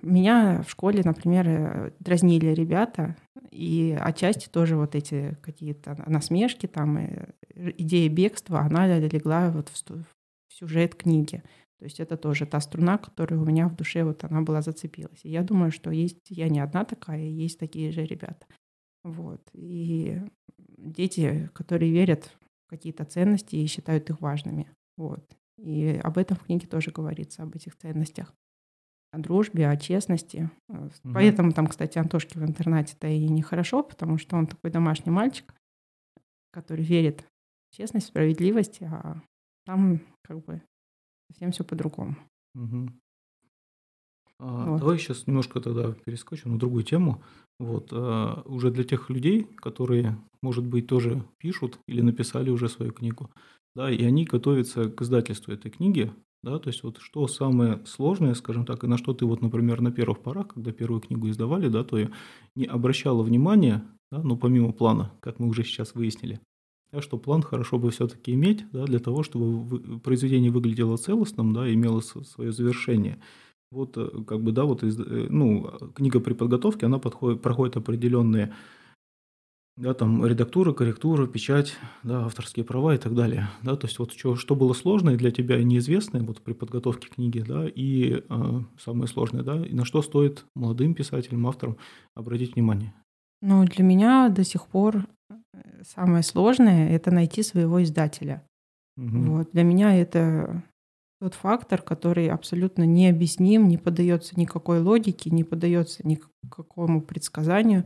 Меня 0.02 0.64
в 0.66 0.70
школе, 0.70 1.02
например, 1.04 1.48
э, 1.48 1.92
дразнили 2.00 2.54
ребята, 2.54 3.18
и 3.52 3.98
отчасти 4.00 4.48
тоже 4.48 4.78
вот 4.78 4.96
эти 4.96 5.38
какие-то 5.42 6.02
насмешки, 6.08 6.66
там, 6.66 6.98
э, 6.98 7.34
идея 7.78 8.10
бегства, 8.10 8.62
она 8.62 8.88
легла 9.00 9.50
вот 9.52 9.70
в 9.70 10.06
сюжет 10.48 10.96
книги. 10.96 11.44
То 11.84 11.88
есть 11.88 12.00
это 12.00 12.16
тоже 12.16 12.46
та 12.46 12.62
струна, 12.62 12.98
которая 12.98 13.38
у 13.42 13.44
меня 13.44 13.68
в 13.68 13.76
душе 13.76 14.06
вот 14.06 14.24
она 14.24 14.42
была 14.42 14.62
зацепилась. 14.62 15.20
И 15.26 15.30
я 15.30 15.44
думаю, 15.44 15.70
что 15.70 15.92
есть 15.92 16.22
я 16.30 16.48
не 16.48 16.62
одна 16.62 16.86
такая, 16.86 17.26
есть 17.26 17.60
такие 17.60 17.92
же 17.92 18.06
ребята. 18.06 18.48
Вот. 19.04 19.42
И 19.52 20.22
дети, 20.78 21.50
которые 21.54 21.92
верят 21.92 22.32
в 22.68 22.70
какие-то 22.70 23.04
ценности 23.04 23.58
и 23.58 23.66
считают 23.66 24.10
их 24.10 24.22
важными. 24.22 24.72
Вот. 24.96 25.30
И 25.58 26.00
об 26.02 26.18
этом 26.18 26.38
в 26.38 26.46
книге 26.46 26.68
тоже 26.68 26.92
говорится, 26.92 27.44
об 27.44 27.54
этих 27.54 27.76
ценностях. 27.76 28.34
О 29.12 29.20
дружбе, 29.20 29.68
о 29.68 29.76
честности. 29.76 30.50
Угу. 30.70 31.14
Поэтому 31.14 31.52
там, 31.52 31.68
кстати, 31.68 31.98
Антошке 31.98 32.40
в 32.40 32.44
интернате-то 32.44 33.10
и 33.10 33.28
нехорошо, 33.28 33.84
потому 33.84 34.18
что 34.18 34.38
он 34.38 34.48
такой 34.48 34.72
домашний 34.72 35.12
мальчик, 35.12 35.54
который 36.54 36.86
верит 36.86 37.26
в 37.72 37.76
честность, 37.76 38.08
справедливость, 38.08 38.82
а 38.84 39.22
там 39.66 40.00
как 40.22 40.46
бы 40.46 40.62
совсем 41.34 41.52
все 41.52 41.64
по-другому. 41.64 42.16
Угу. 42.56 42.90
А, 44.40 44.66
вот. 44.72 44.80
Давай 44.80 45.00
сейчас 45.00 45.26
немножко 45.28 45.60
тогда 45.60 45.92
перескочим 45.92 46.54
на 46.54 46.60
другую 46.60 46.84
тему. 46.84 47.24
Вот, 47.60 47.90
а, 47.92 48.44
уже 48.46 48.72
для 48.72 48.84
тех 48.84 49.10
людей, 49.10 49.44
которые, 49.44 50.18
может 50.42 50.66
быть, 50.66 50.88
тоже 50.88 51.24
пишут 51.38 51.80
или 51.88 52.02
написали 52.02 52.50
уже 52.50 52.70
свою 52.70 52.92
книгу, 52.92 53.30
да, 53.76 53.92
и 53.92 54.04
они 54.04 54.26
готовятся 54.26 54.90
к 54.90 55.02
издательству 55.02 55.54
этой 55.54 55.72
книги, 55.72 56.12
да, 56.44 56.60
то 56.60 56.70
есть 56.70 56.84
вот 56.84 56.98
что 57.00 57.28
самое 57.28 57.84
сложное, 57.86 58.34
скажем 58.34 58.66
так, 58.66 58.84
и 58.84 58.88
на 58.88 58.98
что 58.98 59.14
ты 59.14 59.26
вот, 59.26 59.42
например, 59.42 59.82
на 59.82 59.92
первых 59.92 60.22
порах, 60.22 60.50
когда 60.50 60.72
первую 60.72 61.02
книгу 61.02 61.30
издавали, 61.30 61.70
да, 61.70 61.84
то 61.84 61.98
я 61.98 62.12
не 62.56 62.66
обращала 62.66 63.24
внимания, 63.24 63.84
да, 64.12 64.22
ну, 64.22 64.36
помимо 64.36 64.74
плана, 64.74 65.14
как 65.22 65.40
мы 65.40 65.48
уже 65.48 65.64
сейчас 65.64 65.96
выяснили, 65.96 66.42
да, 66.94 67.02
что 67.02 67.18
план 67.18 67.42
хорошо 67.42 67.80
бы 67.80 67.90
все-таки 67.90 68.34
иметь, 68.34 68.66
да, 68.72 68.86
для 68.86 69.00
того, 69.00 69.24
чтобы 69.24 70.00
произведение 70.00 70.52
выглядело 70.52 70.96
целостным, 70.96 71.52
да, 71.52 71.72
имело 71.74 72.02
свое 72.02 72.52
завершение. 72.52 73.20
Вот, 73.72 73.98
э, 73.98 74.10
как 74.28 74.44
бы, 74.44 74.52
да, 74.52 74.66
вот, 74.66 74.84
из, 74.84 75.00
э, 75.00 75.28
ну, 75.30 75.72
книга 75.96 76.20
при 76.20 76.34
подготовке, 76.34 76.86
она 76.86 77.00
подходит, 77.00 77.42
проходит 77.42 77.78
определенные, 77.78 78.54
да, 79.76 79.96
там, 79.96 80.24
редактура, 80.24 80.72
корректура, 80.72 81.26
печать, 81.26 81.76
да, 82.04 82.26
авторские 82.26 82.64
права 82.64 82.94
и 82.94 83.00
так 83.00 83.16
далее, 83.16 83.50
да, 83.64 83.76
то 83.76 83.88
есть 83.88 83.98
вот 83.98 84.14
что, 84.14 84.36
что 84.36 84.56
было 84.56 84.74
сложное 84.74 85.18
для 85.18 85.32
тебя 85.32 85.58
и 85.58 85.64
неизвестное 85.64 86.22
вот 86.22 86.42
при 86.42 86.54
подготовке 86.54 87.08
книги, 87.10 87.40
да, 87.40 87.68
и 87.68 88.22
э, 88.30 88.62
самое 88.78 89.08
сложное, 89.08 89.42
да, 89.42 89.66
и 89.66 89.74
на 89.74 89.84
что 89.84 90.04
стоит 90.04 90.46
молодым 90.54 90.94
писателям, 90.94 91.48
авторам 91.48 91.78
обратить 92.14 92.54
внимание? 92.54 92.94
Ну, 93.42 93.66
для 93.66 93.84
меня 93.84 94.30
до 94.30 94.44
сих 94.44 94.68
пор 94.68 95.08
самое 95.84 96.24
сложное 96.24 96.90
это 96.90 97.12
найти 97.12 97.44
своего 97.44 97.82
издателя. 97.84 98.44
Угу. 98.98 99.18
Вот. 99.18 99.52
Для 99.52 99.64
меня 99.64 99.96
это 99.96 100.64
тот 101.20 101.36
фактор, 101.36 101.82
который 101.82 102.28
абсолютно 102.28 102.84
необъясним, 102.84 103.68
не 103.68 103.78
поддается 103.78 104.38
никакой 104.38 104.82
логике, 104.82 105.30
не 105.30 105.44
поддается 105.44 106.06
никакому 106.06 107.02
предсказанию. 107.02 107.86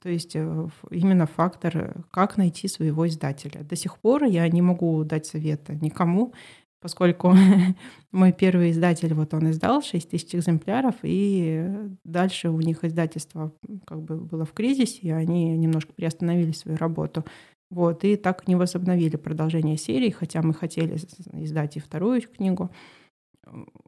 То 0.00 0.08
есть 0.08 0.34
э, 0.34 0.68
именно 0.90 1.26
фактор, 1.26 2.04
как 2.10 2.36
найти 2.36 2.66
своего 2.66 3.06
издателя. 3.06 3.62
До 3.62 3.76
сих 3.76 3.98
пор 3.98 4.24
я 4.24 4.48
не 4.48 4.62
могу 4.62 5.04
дать 5.04 5.26
совета 5.26 5.76
никому, 5.76 6.34
поскольку 6.82 7.34
мой 8.12 8.32
первый 8.32 8.72
издатель, 8.72 9.14
вот 9.14 9.32
он 9.32 9.50
издал 9.50 9.82
6 9.82 10.10
тысяч 10.10 10.34
экземпляров, 10.34 10.96
и 11.02 11.70
дальше 12.04 12.50
у 12.50 12.60
них 12.60 12.84
издательство 12.84 13.52
как 13.86 14.02
бы 14.02 14.16
было 14.16 14.44
в 14.44 14.52
кризисе, 14.52 14.98
и 15.02 15.10
они 15.10 15.56
немножко 15.56 15.92
приостановили 15.94 16.52
свою 16.52 16.76
работу. 16.76 17.24
Вот, 17.70 18.04
и 18.04 18.16
так 18.16 18.46
не 18.48 18.56
возобновили 18.56 19.16
продолжение 19.16 19.78
серии, 19.78 20.10
хотя 20.10 20.42
мы 20.42 20.52
хотели 20.52 20.98
издать 21.32 21.78
и 21.78 21.80
вторую 21.80 22.20
книгу. 22.20 22.70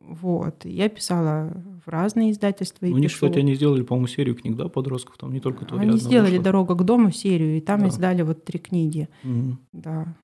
Вот. 0.00 0.64
Я 0.64 0.88
писала 0.88 1.52
в 1.84 1.88
разные 1.88 2.32
издательства. 2.32 2.86
У 2.86 2.96
них, 2.96 3.10
пишу. 3.10 3.26
кстати, 3.26 3.38
они 3.38 3.54
сделали, 3.54 3.82
по-моему, 3.82 4.06
серию 4.08 4.34
книг, 4.34 4.56
да, 4.56 4.68
подростков, 4.68 5.16
там 5.18 5.32
не 5.32 5.40
только 5.40 5.64
твоя. 5.64 5.82
Они 5.82 5.98
сделали 5.98 6.30
вышла. 6.30 6.44
«Дорога 6.44 6.74
к 6.74 6.84
дому» 6.84 7.10
серию, 7.10 7.56
и 7.56 7.60
там 7.60 7.80
да. 7.80 7.88
издали 7.88 8.22
вот 8.22 8.44
три 8.44 8.58
книги. 8.58 9.08
Угу. 9.22 9.58
Да 9.72 10.14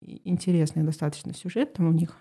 интересный 0.00 0.82
достаточно 0.82 1.34
сюжет 1.34 1.74
там 1.74 1.88
у 1.88 1.92
них. 1.92 2.16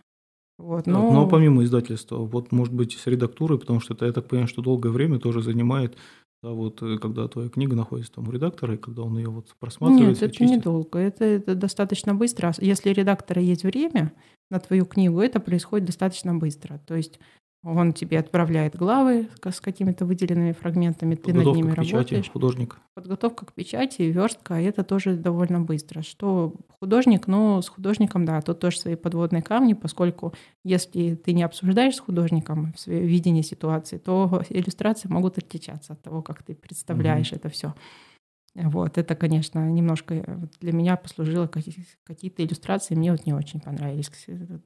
Вот, 0.58 0.88
но... 0.88 1.12
но 1.12 1.28
помимо 1.28 1.64
издательства, 1.64 2.18
вот 2.18 2.52
может 2.52 2.74
быть 2.74 2.98
с 2.98 3.06
редактурой, 3.06 3.60
потому 3.60 3.80
что 3.80 3.94
это, 3.94 4.08
я 4.08 4.12
так 4.12 4.28
понимаю, 4.28 4.48
что 4.48 4.64
долгое 4.64 4.90
время 4.90 5.20
тоже 5.20 5.44
занимает, 5.44 5.96
да, 6.42 6.50
вот 6.50 6.82
э, 6.82 6.98
когда 6.98 7.28
твоя 7.28 7.50
книга 7.50 7.76
находится 7.76 8.14
там 8.14 8.28
у 8.28 8.32
редактора, 8.32 8.74
и 8.74 8.78
когда 8.78 9.04
он 9.04 9.18
ее 9.18 9.30
вот 9.30 9.56
просматривает. 9.60 10.10
Нет, 10.10 10.24
это 10.24 10.34
чистит. 10.36 10.58
недолго, 10.58 10.98
это, 10.98 11.26
это 11.26 11.56
достаточно 11.56 12.16
быстро. 12.16 12.54
Если 12.60 12.90
у 12.90 12.94
редактора 12.94 13.42
есть 13.42 13.64
время 13.64 14.14
на 14.50 14.60
твою 14.60 14.86
книгу, 14.86 15.20
это 15.20 15.40
происходит 15.40 15.86
достаточно 15.88 16.34
быстро. 16.34 16.80
То 16.88 16.96
есть 16.96 17.20
он 17.64 17.92
тебе 17.92 18.20
отправляет 18.20 18.76
главы 18.76 19.30
с 19.44 19.60
какими-то 19.60 20.06
выделенными 20.06 20.52
фрагментами, 20.52 21.16
ты 21.16 21.34
над 21.34 21.46
ними 21.48 21.72
к 21.72 21.76
печати, 21.76 21.94
работаешь. 21.94 22.30
художник. 22.30 22.78
Подготовка 22.94 23.46
к 23.46 23.54
печати, 23.54 24.04
верстка, 24.04 24.56
это 24.56 24.84
тоже 24.84 25.16
довольно 25.16 25.60
быстро. 25.60 26.02
Что 26.02 26.54
художник, 26.80 27.28
но 27.28 27.62
с 27.62 27.68
художником, 27.68 28.26
да, 28.26 28.42
тут 28.42 28.60
тоже 28.60 28.80
свои 28.80 28.96
подводные 28.96 29.42
камни, 29.42 29.74
поскольку 29.74 30.34
если 30.64 31.16
ты 31.16 31.34
не 31.34 31.44
обсуждаешь 31.44 31.96
с 31.96 32.00
художником 32.00 32.74
свое 32.78 33.06
видение 33.06 33.44
ситуации, 33.44 33.98
то 33.98 34.44
иллюстрации 34.50 35.10
могут 35.10 35.38
отличаться 35.38 35.94
от 35.94 36.02
того, 36.02 36.22
как 36.22 36.44
ты 36.44 36.56
представляешь 36.56 37.32
угу. 37.32 37.38
это 37.38 37.50
все. 37.50 37.74
Вот, 38.56 38.98
это, 38.98 39.16
конечно, 39.16 39.70
немножко 39.70 40.50
для 40.60 40.72
меня 40.72 40.96
послужило 40.96 41.48
какие-то 41.48 42.44
иллюстрации, 42.44 42.96
мне 42.96 43.12
вот 43.12 43.26
не 43.28 43.34
очень 43.34 43.60
понравились. 43.62 44.10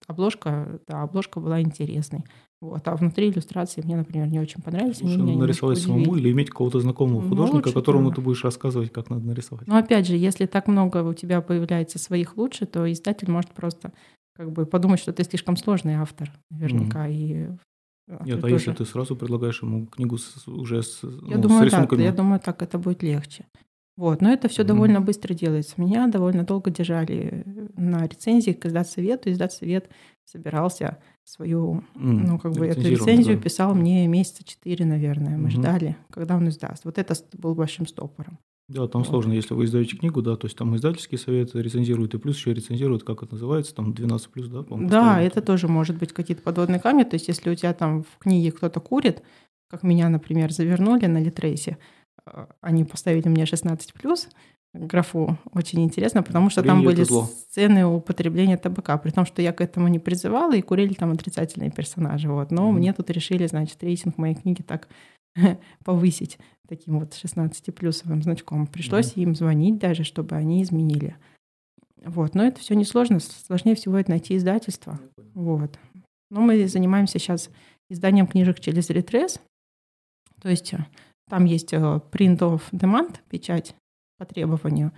Обложка, 0.07 0.79
да, 0.87 1.01
обложка 1.01 1.41
была 1.41 1.61
интересной. 1.61 2.23
Вот. 2.61 2.87
А 2.87 2.95
внутри 2.95 3.31
иллюстрации 3.31 3.81
мне, 3.81 3.97
например, 3.97 4.27
не 4.27 4.39
очень 4.39 4.61
понравились. 4.61 5.01
Лучше 5.01 5.17
нарисовать 5.17 5.79
самому 5.79 6.15
или 6.15 6.31
иметь 6.31 6.51
какого-то 6.51 6.79
знакомого 6.79 7.21
ну, 7.21 7.29
художника, 7.29 7.67
лучше, 7.67 7.73
которому 7.73 8.09
да. 8.09 8.15
ты 8.15 8.21
будешь 8.21 8.43
рассказывать, 8.43 8.91
как 8.91 9.09
надо 9.09 9.25
нарисовать. 9.25 9.67
Но 9.67 9.77
опять 9.77 10.05
же, 10.05 10.15
если 10.15 10.45
так 10.45 10.67
много 10.67 11.03
у 11.03 11.13
тебя 11.15 11.41
появляется 11.41 11.97
своих 11.97 12.37
лучше, 12.37 12.67
то 12.67 12.89
издатель 12.91 13.31
может 13.31 13.49
просто 13.51 13.93
как 14.35 14.51
бы 14.51 14.67
подумать, 14.67 14.99
что 14.99 15.11
ты 15.11 15.23
слишком 15.23 15.57
сложный 15.57 15.95
автор, 15.95 16.31
наверняка, 16.51 17.07
mm. 17.07 17.13
и 17.13 17.49
нет, 18.25 18.39
а 18.39 18.41
тоже... 18.41 18.55
если 18.55 18.73
ты 18.73 18.85
сразу 18.85 19.15
предлагаешь 19.15 19.61
ему 19.61 19.85
книгу 19.87 20.17
с, 20.17 20.47
уже 20.47 20.83
с, 20.83 20.99
я 21.03 21.37
ну, 21.37 21.41
думаю, 21.43 21.61
с 21.61 21.65
рисунками? 21.65 21.99
Так, 21.99 22.05
я 22.05 22.11
думаю, 22.11 22.39
так 22.39 22.61
это 22.61 22.77
будет 22.77 23.03
легче. 23.03 23.45
Вот, 23.97 24.21
но 24.21 24.31
это 24.31 24.47
все 24.47 24.63
mm-hmm. 24.63 24.65
довольно 24.65 25.01
быстро 25.01 25.33
делается. 25.33 25.75
Меня 25.77 26.07
довольно 26.07 26.43
долго 26.43 26.71
держали 26.71 27.45
на 27.75 28.05
рецензии 28.07 28.51
к 28.51 28.65
издат-совету. 28.65 29.31
Издат-совет 29.31 29.89
собирался 30.25 30.97
свою, 31.23 31.83
mm, 31.95 32.27
ну, 32.27 32.39
как 32.39 32.53
бы 32.53 32.67
эту 32.67 32.81
рецензию 32.81 33.37
да. 33.37 33.43
писал 33.43 33.75
мне 33.75 34.07
месяца 34.07 34.43
четыре, 34.43 34.85
наверное. 34.85 35.37
Мы 35.37 35.47
mm-hmm. 35.47 35.51
ждали, 35.51 35.97
когда 36.09 36.35
он 36.35 36.49
издаст. 36.49 36.85
Вот 36.85 36.97
это 36.97 37.15
был 37.33 37.55
большим 37.55 37.87
стопором. 37.87 38.39
Да, 38.71 38.87
там 38.87 39.01
вот. 39.01 39.09
сложно, 39.09 39.33
если 39.33 39.53
вы 39.53 39.65
издаете 39.65 39.97
книгу, 39.97 40.21
да, 40.21 40.37
то 40.37 40.45
есть 40.45 40.57
там 40.57 40.75
издательский 40.75 41.17
совет 41.17 41.53
рецензирует, 41.53 42.13
и 42.13 42.17
плюс 42.17 42.37
еще 42.37 42.53
рецензирует, 42.53 43.03
как 43.03 43.21
это 43.21 43.33
называется, 43.33 43.75
там 43.75 43.93
12 43.93 44.29
плюс, 44.29 44.47
да, 44.47 44.63
по-моему. 44.63 44.89
Да, 44.89 45.21
это 45.21 45.41
тоже 45.41 45.67
может 45.67 45.97
быть 45.97 46.13
какие-то 46.13 46.41
подводные 46.41 46.79
камни. 46.79 47.03
То 47.03 47.15
есть, 47.15 47.27
если 47.27 47.49
у 47.49 47.55
тебя 47.55 47.73
там 47.73 48.03
в 48.03 48.17
книге 48.19 48.51
кто-то 48.51 48.79
курит, 48.79 49.23
как 49.69 49.83
меня, 49.83 50.07
например, 50.09 50.51
завернули 50.51 51.05
на 51.05 51.21
Литрейсе, 51.21 51.77
э, 52.25 52.45
они 52.61 52.85
поставили 52.85 53.27
мне 53.27 53.45
16 53.45 53.93
плюс, 53.93 54.29
графу 54.73 55.37
очень 55.53 55.83
интересно, 55.83 56.23
потому 56.23 56.49
что 56.49 56.61
курили 56.61 56.75
там 56.75 56.83
были 56.83 57.03
сцены 57.03 57.85
употребления 57.85 58.57
табака, 58.57 58.97
при 58.97 59.11
том, 59.11 59.25
что 59.25 59.41
я 59.41 59.51
к 59.51 59.61
этому 59.61 59.87
не 59.87 59.99
призывала, 59.99 60.55
и 60.55 60.61
курили 60.61 60.93
там 60.93 61.11
отрицательные 61.11 61.71
персонажи. 61.71 62.29
Вот. 62.29 62.51
Но 62.51 62.69
mm-hmm. 62.69 62.73
мне 62.73 62.93
тут 62.93 63.09
решили, 63.09 63.45
значит, 63.47 63.83
рейтинг 63.83 64.17
моей 64.17 64.35
книги 64.35 64.61
так 64.61 64.87
повысить 65.83 66.39
таким 66.67 66.99
вот 66.99 67.13
16-плюсовым 67.13 68.21
значком. 68.21 68.67
Пришлось 68.67 69.13
mm-hmm. 69.13 69.23
им 69.23 69.35
звонить 69.35 69.77
даже, 69.77 70.03
чтобы 70.03 70.35
они 70.35 70.63
изменили. 70.63 71.17
Вот. 72.03 72.33
Но 72.33 72.43
это 72.43 72.59
все 72.59 72.73
несложно. 72.75 73.19
Сложнее 73.19 73.75
всего 73.75 73.97
это 73.97 74.11
найти 74.11 74.37
издательство. 74.37 74.99
Вот. 75.33 75.77
Но 76.29 76.41
мы 76.41 76.65
занимаемся 76.67 77.19
сейчас 77.19 77.49
изданием 77.89 78.25
книжек 78.25 78.61
через 78.61 78.89
ретрес. 78.89 79.39
То 80.41 80.49
есть 80.49 80.73
э, 80.73 80.85
там 81.29 81.45
есть 81.45 81.73
э, 81.73 81.77
print 81.77 82.39
of 82.39 82.61
demand, 82.71 83.17
печать 83.29 83.75
по 84.21 84.25
требованию. 84.25 84.91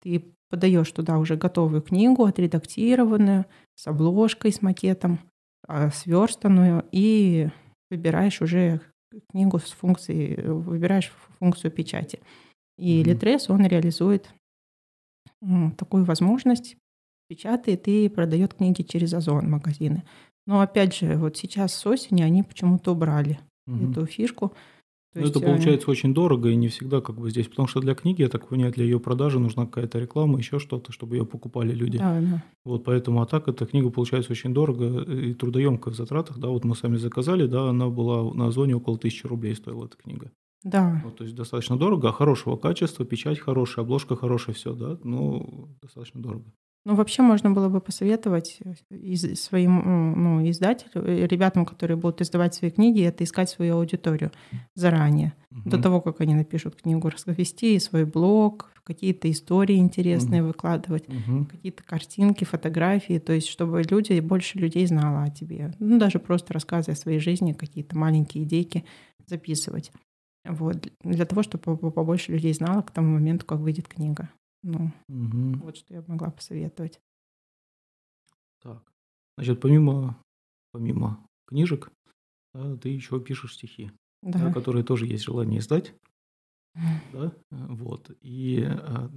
Ты 0.00 0.24
подаешь 0.48 0.90
туда 0.90 1.18
уже 1.18 1.36
готовую 1.36 1.82
книгу, 1.82 2.24
отредактированную, 2.24 3.44
с 3.74 3.86
обложкой, 3.86 4.50
с 4.50 4.62
макетом, 4.62 5.18
э, 5.68 5.90
сверстанную, 5.90 6.86
и 6.90 7.50
выбираешь 7.90 8.40
уже 8.40 8.80
книгу 9.30 9.58
с 9.58 9.72
функцией, 9.72 10.40
выбираешь 10.42 11.12
функцию 11.38 11.70
печати. 11.70 12.20
И 12.78 13.02
mm-hmm. 13.02 13.04
Litres, 13.04 13.52
он 13.52 13.66
реализует 13.66 14.30
такую 15.76 16.04
возможность, 16.04 16.76
печатает 17.28 17.86
и 17.88 18.08
продает 18.08 18.54
книги 18.54 18.82
через 18.82 19.12
Озон 19.12 19.50
магазины. 19.50 20.02
Но 20.46 20.62
опять 20.62 20.96
же, 20.96 21.16
вот 21.16 21.36
сейчас 21.36 21.74
с 21.74 21.86
осени 21.86 22.22
они 22.22 22.42
почему-то 22.42 22.92
убрали 22.92 23.38
mm-hmm. 23.68 23.90
эту 23.90 24.06
фишку. 24.06 24.54
То 25.16 25.22
Но 25.22 25.28
это 25.28 25.38
э, 25.38 25.42
получается 25.42 25.90
очень 25.90 26.12
дорого 26.12 26.50
и 26.50 26.56
не 26.56 26.68
всегда 26.68 27.00
как 27.00 27.18
бы 27.18 27.30
здесь, 27.30 27.48
потому 27.48 27.66
что 27.66 27.80
для 27.80 27.94
книги, 27.94 28.20
я 28.20 28.28
так 28.28 28.48
понимаю, 28.48 28.70
для 28.70 28.84
ее 28.84 29.00
продажи 29.00 29.38
нужна 29.38 29.64
какая-то 29.64 29.98
реклама, 29.98 30.38
еще 30.38 30.58
что-то, 30.58 30.92
чтобы 30.92 31.16
ее 31.16 31.24
покупали 31.24 31.72
люди. 31.72 31.96
Да, 31.96 32.20
да. 32.20 32.44
Вот 32.66 32.84
поэтому, 32.84 33.22
а 33.22 33.26
так 33.26 33.48
эта 33.48 33.64
книга 33.64 33.88
получается 33.88 34.32
очень 34.32 34.52
дорого 34.52 35.02
и 35.10 35.32
трудоемкая 35.32 35.94
в 35.94 35.96
затратах. 35.96 36.38
Да, 36.38 36.48
вот 36.48 36.66
мы 36.66 36.76
сами 36.76 36.96
заказали, 36.98 37.46
да, 37.46 37.70
она 37.70 37.88
была 37.88 38.30
на 38.34 38.50
зоне 38.50 38.76
около 38.76 38.98
тысячи 38.98 39.26
рублей 39.26 39.56
стоила 39.56 39.86
эта 39.86 39.96
книга. 39.96 40.30
Да. 40.64 41.00
Вот, 41.02 41.16
то 41.16 41.24
есть 41.24 41.34
достаточно 41.34 41.78
дорого, 41.78 42.10
а 42.10 42.12
хорошего 42.12 42.56
качества, 42.56 43.06
печать 43.06 43.38
хорошая, 43.38 43.86
обложка 43.86 44.16
хорошая, 44.16 44.54
все, 44.54 44.74
да, 44.74 44.98
но 45.02 45.70
достаточно 45.80 46.20
дорого. 46.20 46.52
Ну, 46.86 46.94
вообще 46.94 47.20
можно 47.22 47.50
было 47.50 47.68
бы 47.68 47.80
посоветовать 47.80 48.60
из, 48.90 49.40
своим 49.40 50.22
ну, 50.22 50.48
издателю, 50.48 51.04
э, 51.04 51.26
ребятам, 51.26 51.66
которые 51.66 51.96
будут 51.96 52.20
издавать 52.20 52.54
свои 52.54 52.70
книги, 52.70 53.02
это 53.02 53.24
искать 53.24 53.50
свою 53.50 53.78
аудиторию 53.78 54.30
заранее, 54.76 55.32
угу. 55.50 55.68
до 55.68 55.82
того, 55.82 56.00
как 56.00 56.20
они 56.20 56.36
напишут 56.36 56.80
книгу, 56.80 57.10
вести 57.26 57.76
свой 57.80 58.04
блог, 58.04 58.70
какие-то 58.84 59.28
истории 59.28 59.78
интересные 59.78 60.42
угу. 60.42 60.52
выкладывать, 60.52 61.08
угу. 61.08 61.46
какие-то 61.46 61.82
картинки, 61.82 62.44
фотографии, 62.44 63.18
то 63.18 63.32
есть 63.32 63.48
чтобы 63.48 63.82
люди, 63.82 64.20
больше 64.20 64.56
людей 64.58 64.86
знало 64.86 65.24
о 65.24 65.30
тебе. 65.30 65.74
Ну, 65.80 65.98
даже 65.98 66.20
просто 66.20 66.54
рассказы 66.54 66.92
о 66.92 66.94
своей 66.94 67.18
жизни, 67.18 67.52
какие-то 67.52 67.98
маленькие 67.98 68.44
идейки 68.44 68.84
записывать. 69.26 69.90
Вот, 70.48 70.88
для 71.02 71.26
того, 71.26 71.42
чтобы 71.42 71.76
побольше 71.90 72.30
людей 72.30 72.54
знало 72.54 72.82
к 72.82 72.92
тому 72.92 73.14
моменту, 73.14 73.44
как 73.44 73.58
выйдет 73.58 73.88
книга. 73.88 74.30
Ну, 74.66 74.90
угу. 75.08 75.64
вот 75.64 75.76
что 75.76 75.94
я 75.94 76.02
могла 76.08 76.30
посоветовать. 76.30 77.00
Так. 78.60 78.82
Значит, 79.36 79.60
помимо, 79.60 80.20
помимо 80.72 81.24
книжек, 81.46 81.92
да, 82.52 82.76
ты 82.76 82.88
еще 82.88 83.20
пишешь 83.20 83.54
стихи, 83.54 83.92
да. 84.22 84.40
Да, 84.40 84.52
которые 84.52 84.82
тоже 84.82 85.06
есть 85.06 85.24
желание 85.24 85.60
издать. 85.60 85.94
Да, 87.12 87.32
вот. 87.50 88.10
И 88.20 88.62
а, 88.68 89.08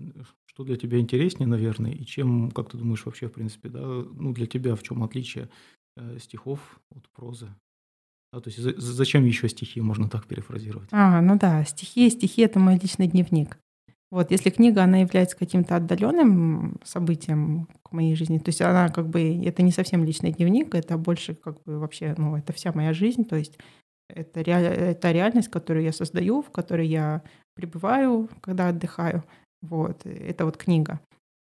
что 0.45 0.63
для 0.63 0.77
тебя 0.77 0.99
интереснее, 0.99 1.47
наверное, 1.47 1.91
и 1.91 2.05
чем, 2.05 2.51
как 2.51 2.69
ты 2.69 2.77
думаешь, 2.77 3.05
вообще, 3.05 3.27
в 3.27 3.33
принципе, 3.33 3.69
да, 3.69 3.81
ну, 3.81 4.33
для 4.33 4.45
тебя 4.45 4.75
в 4.75 4.83
чем 4.83 5.03
отличие 5.03 5.49
э, 5.97 6.19
стихов 6.19 6.79
от 6.91 7.09
прозы? 7.09 7.49
А, 8.31 8.39
то 8.39 8.49
есть 8.49 8.59
за, 8.59 8.79
зачем 8.79 9.25
еще 9.25 9.49
стихи, 9.49 9.81
можно 9.81 10.07
так 10.07 10.27
перефразировать? 10.27 10.89
А, 10.91 11.21
ну 11.21 11.37
да, 11.37 11.65
стихи, 11.65 12.09
стихи— 12.09 12.41
это 12.43 12.59
мой 12.59 12.77
личный 12.77 13.07
дневник. 13.07 13.57
Вот, 14.11 14.31
если 14.31 14.49
книга, 14.49 14.83
она 14.83 14.97
является 14.97 15.37
каким-то 15.37 15.75
отдаленным 15.75 16.79
событием 16.83 17.67
к 17.83 17.91
моей 17.91 18.15
жизни, 18.15 18.39
то 18.39 18.49
есть 18.49 18.61
она 18.61 18.89
как 18.89 19.07
бы, 19.07 19.45
это 19.45 19.61
не 19.61 19.71
совсем 19.71 20.03
личный 20.03 20.31
дневник, 20.31 20.73
это 20.73 20.97
больше 20.97 21.35
как 21.35 21.61
бы 21.63 21.79
вообще, 21.79 22.15
ну, 22.17 22.35
это 22.35 22.51
вся 22.53 22.71
моя 22.73 22.93
жизнь, 22.93 23.23
то 23.23 23.35
есть 23.35 23.59
это, 24.09 24.41
реаль, 24.41 24.65
это 24.65 25.11
реальность, 25.11 25.49
которую 25.49 25.83
я 25.83 25.93
создаю, 25.93 26.41
в 26.41 26.49
которой 26.49 26.87
я 26.87 27.21
пребываю, 27.53 28.29
когда 28.41 28.69
отдыхаю. 28.69 29.23
Вот, 29.61 30.05
это 30.05 30.45
вот 30.45 30.57
книга 30.57 30.99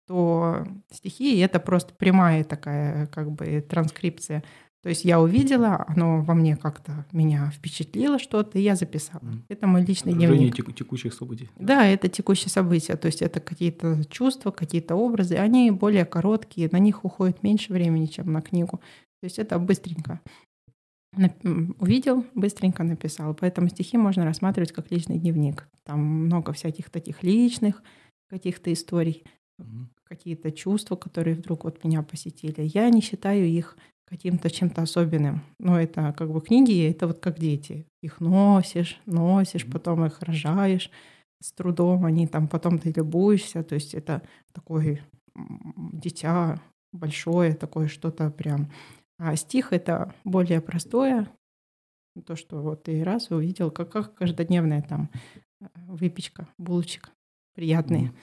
то 0.08 0.66
стихи— 0.90 1.38
это 1.38 1.60
просто 1.60 1.94
прямая 1.94 2.42
такая 2.42 3.06
как 3.08 3.30
бы 3.30 3.60
транскрипция 3.60 4.42
то 4.82 4.88
есть 4.88 5.04
я 5.04 5.20
увидела, 5.20 5.84
оно 5.88 6.22
во 6.22 6.34
мне 6.34 6.56
как-то 6.56 7.04
меня 7.10 7.50
впечатлило 7.50 8.18
что-то, 8.18 8.58
и 8.58 8.62
я 8.62 8.76
записала. 8.76 9.22
Mm. 9.22 9.42
Это 9.48 9.66
мой 9.66 9.84
личный 9.84 10.12
Отражение 10.12 10.50
дневник. 10.50 10.76
текущих 10.76 11.14
событий. 11.14 11.50
Да, 11.56 11.84
это 11.84 12.08
текущие 12.08 12.48
события. 12.48 12.96
То 12.96 13.06
есть 13.06 13.20
это 13.20 13.40
какие-то 13.40 14.04
чувства, 14.04 14.52
какие-то 14.52 14.94
образы. 14.94 15.34
Они 15.34 15.72
более 15.72 16.04
короткие, 16.04 16.68
на 16.70 16.78
них 16.78 17.04
уходит 17.04 17.42
меньше 17.42 17.72
времени, 17.72 18.06
чем 18.06 18.32
на 18.32 18.40
книгу. 18.40 18.80
То 19.20 19.24
есть 19.24 19.40
это 19.40 19.58
быстренько. 19.58 20.20
Увидел, 21.80 22.24
быстренько 22.34 22.84
написал. 22.84 23.34
Поэтому 23.34 23.68
стихи 23.70 23.96
можно 23.96 24.24
рассматривать 24.24 24.70
как 24.70 24.92
личный 24.92 25.18
дневник. 25.18 25.66
Там 25.82 26.00
много 26.00 26.52
всяких 26.52 26.90
таких 26.90 27.24
личных 27.24 27.82
каких-то 28.28 28.72
историй, 28.72 29.24
mm 29.60 29.86
какие-то 30.08 30.50
чувства, 30.50 30.96
которые 30.96 31.36
вдруг 31.36 31.64
вот 31.64 31.84
меня 31.84 32.02
посетили. 32.02 32.62
Я 32.72 32.88
не 32.88 33.02
считаю 33.02 33.46
их 33.46 33.76
каким-то 34.08 34.50
чем-то 34.50 34.82
особенным. 34.82 35.42
Но 35.58 35.78
это 35.78 36.14
как 36.16 36.30
бы 36.32 36.40
книги, 36.40 36.88
это 36.88 37.06
вот 37.06 37.18
как 37.20 37.38
дети. 37.38 37.86
Их 38.02 38.20
носишь, 38.20 39.00
носишь, 39.06 39.66
потом 39.66 40.04
их 40.06 40.20
рожаешь 40.22 40.90
с 41.40 41.52
трудом, 41.52 42.04
они 42.04 42.26
там 42.26 42.48
потом 42.48 42.78
ты 42.78 42.92
любуешься. 42.92 43.62
То 43.62 43.74
есть 43.74 43.94
это 43.94 44.22
такое 44.52 45.00
дитя 45.92 46.60
большое, 46.92 47.54
такое 47.54 47.88
что-то 47.88 48.30
прям. 48.30 48.70
А 49.18 49.36
стих 49.36 49.72
это 49.72 50.14
более 50.24 50.60
простое, 50.60 51.28
то, 52.26 52.36
что 52.36 52.60
вот 52.60 52.84
ты 52.84 53.04
раз 53.04 53.30
увидел, 53.30 53.70
как, 53.70 53.90
как 53.92 54.14
каждодневная 54.14 54.82
там 54.82 55.10
э, 55.60 55.66
выпечка, 55.86 56.48
булочек 56.58 57.10
приятные. 57.54 58.06
Mm. 58.06 58.14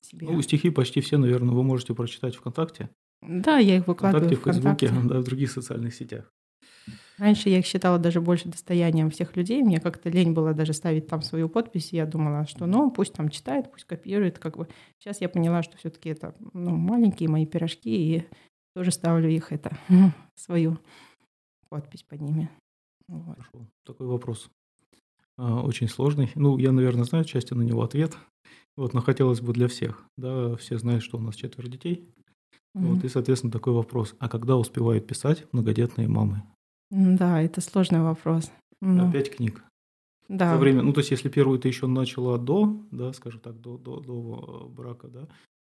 Себе. 0.00 0.28
Ну, 0.28 0.42
стихи 0.42 0.70
почти 0.70 1.00
все, 1.00 1.16
наверное, 1.16 1.54
вы 1.54 1.62
можете 1.62 1.94
прочитать 1.94 2.36
ВКонтакте. 2.36 2.90
Да, 3.26 3.58
я 3.58 3.76
их 3.76 3.86
выкладываю 3.86 4.36
ВКонтакте, 4.36 4.50
в 4.50 4.54
Фейсбуке, 4.54 4.88
да, 5.08 5.20
в 5.20 5.24
других 5.24 5.50
социальных 5.50 5.94
сетях. 5.94 6.30
Раньше 7.16 7.48
я 7.48 7.60
их 7.60 7.66
считала 7.66 7.98
даже 7.98 8.20
больше 8.20 8.48
достоянием 8.48 9.10
всех 9.10 9.36
людей. 9.36 9.62
Мне 9.62 9.80
как-то 9.80 10.10
лень 10.10 10.32
было 10.32 10.52
даже 10.52 10.72
ставить 10.72 11.06
там 11.06 11.22
свою 11.22 11.48
подпись. 11.48 11.92
И 11.92 11.96
я 11.96 12.06
думала, 12.06 12.46
что 12.46 12.66
ну 12.66 12.90
пусть 12.90 13.12
там 13.12 13.28
читает, 13.28 13.70
пусть 13.70 13.84
копирует. 13.84 14.38
Как 14.38 14.56
бы. 14.56 14.68
Сейчас 14.98 15.20
я 15.20 15.28
поняла, 15.28 15.62
что 15.62 15.76
все-таки 15.76 16.08
это 16.08 16.34
ну, 16.52 16.70
маленькие 16.76 17.28
мои 17.28 17.46
пирожки, 17.46 18.16
и 18.16 18.28
тоже 18.74 18.90
ставлю 18.90 19.30
их 19.30 19.52
это 19.52 19.76
свою 20.34 20.78
подпись 21.68 22.02
под 22.02 22.20
ними. 22.20 22.50
Вот. 23.06 23.36
Хорошо. 23.36 23.68
Такой 23.84 24.06
вопрос. 24.08 24.50
А, 25.36 25.62
очень 25.62 25.88
сложный. 25.88 26.30
Ну, 26.34 26.58
я, 26.58 26.72
наверное, 26.72 27.04
знаю 27.04 27.24
части 27.24 27.54
на 27.54 27.62
него 27.62 27.82
ответ. 27.82 28.16
Вот, 28.76 28.92
но 28.92 29.00
хотелось 29.00 29.40
бы 29.40 29.52
для 29.52 29.68
всех. 29.68 30.04
Да, 30.16 30.56
все 30.56 30.78
знают, 30.78 31.04
что 31.04 31.18
у 31.18 31.20
нас 31.20 31.36
четверо 31.36 31.68
детей. 31.68 32.08
Mm-hmm. 32.76 32.94
Вот, 32.94 33.04
и, 33.04 33.08
соответственно, 33.08 33.52
такой 33.52 33.72
вопрос. 33.72 34.14
А 34.18 34.28
когда 34.28 34.56
успевают 34.56 35.06
писать 35.06 35.46
многодетные 35.52 36.08
мамы? 36.08 36.42
Да, 36.90 37.40
это 37.40 37.60
сложный 37.60 38.00
вопрос. 38.00 38.50
Ну, 38.80 39.10
Пять 39.10 39.34
книг. 39.34 39.62
Да. 40.28 40.54
За 40.54 40.58
время, 40.58 40.82
ну, 40.82 40.92
то 40.92 41.00
есть, 41.00 41.10
если 41.10 41.28
первую 41.28 41.58
ты 41.58 41.68
еще 41.68 41.86
начала 41.86 42.38
до, 42.38 42.80
да, 42.90 43.12
скажем 43.12 43.40
так, 43.40 43.60
до, 43.60 43.76
до, 43.76 44.00
до 44.00 44.70
брака, 44.74 45.08
да, 45.08 45.28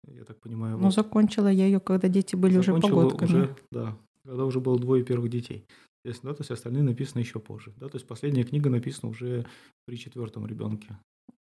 я 0.09 0.25
так 0.25 0.41
понимаю. 0.41 0.77
Ну, 0.77 0.85
вот. 0.85 0.95
закончила 0.95 1.49
я 1.49 1.67
ее, 1.67 1.81
когда 1.81 2.09
дети 2.09 2.37
были 2.37 2.57
уже 2.57 2.73
погодками. 2.79 3.29
Уже, 3.29 3.57
да, 3.71 3.97
когда 4.25 4.45
уже 4.45 4.61
было 4.61 4.79
двое 4.79 5.05
первых 5.05 5.31
детей. 5.31 5.67
Естественно, 6.05 6.33
да, 6.33 6.37
то 6.37 6.43
есть 6.43 6.51
остальные 6.53 6.85
написаны 6.85 7.21
еще 7.21 7.41
позже. 7.41 7.73
Да, 7.77 7.89
то 7.89 7.97
есть 7.97 8.07
последняя 8.07 8.45
книга 8.45 8.71
написана 8.71 9.11
уже 9.11 9.45
при 9.87 9.97
четвертом 9.97 10.47
ребенке. 10.47 10.97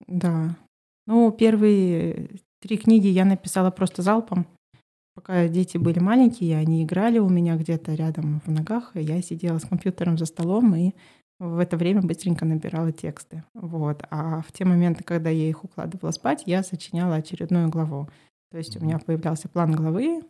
Да. 0.08 0.56
Ну, 1.06 1.32
первые 1.32 2.40
три 2.62 2.78
книги 2.78 3.08
я 3.08 3.26
написала 3.26 3.72
просто 3.72 4.02
залпом. 4.02 4.48
Пока 5.16 5.48
дети 5.48 5.78
были 5.78 6.00
маленькие, 6.00 6.58
они 6.58 6.84
играли 6.84 7.20
у 7.20 7.30
меня 7.30 7.56
где-то 7.56 7.94
рядом 7.94 8.42
в 8.46 8.52
ногах, 8.52 8.92
я 8.96 9.22
сидела 9.22 9.60
с 9.60 9.66
компьютером 9.66 10.18
за 10.18 10.26
столом 10.26 10.76
и 10.76 10.94
в 11.40 11.60
это 11.60 11.78
время 11.78 12.02
быстренько 12.02 12.46
набирала 12.46 12.92
тексты. 12.92 13.44
Вот. 13.54 14.04
А 14.10 14.42
в 14.42 14.52
те 14.52 14.66
моменты, 14.66 15.04
когда 15.04 15.30
я 15.30 15.50
их 15.50 15.64
укладывала 15.64 16.12
спать, 16.12 16.44
я 16.46 16.64
сочиняла 16.64 17.16
очередную 17.16 17.70
главу. 17.70 18.10
То 18.52 18.58
есть 18.58 18.78
у 18.78 18.84
меня 18.84 19.00
появлялся 19.00 19.50
план 19.50 19.74
главы, 19.74 20.22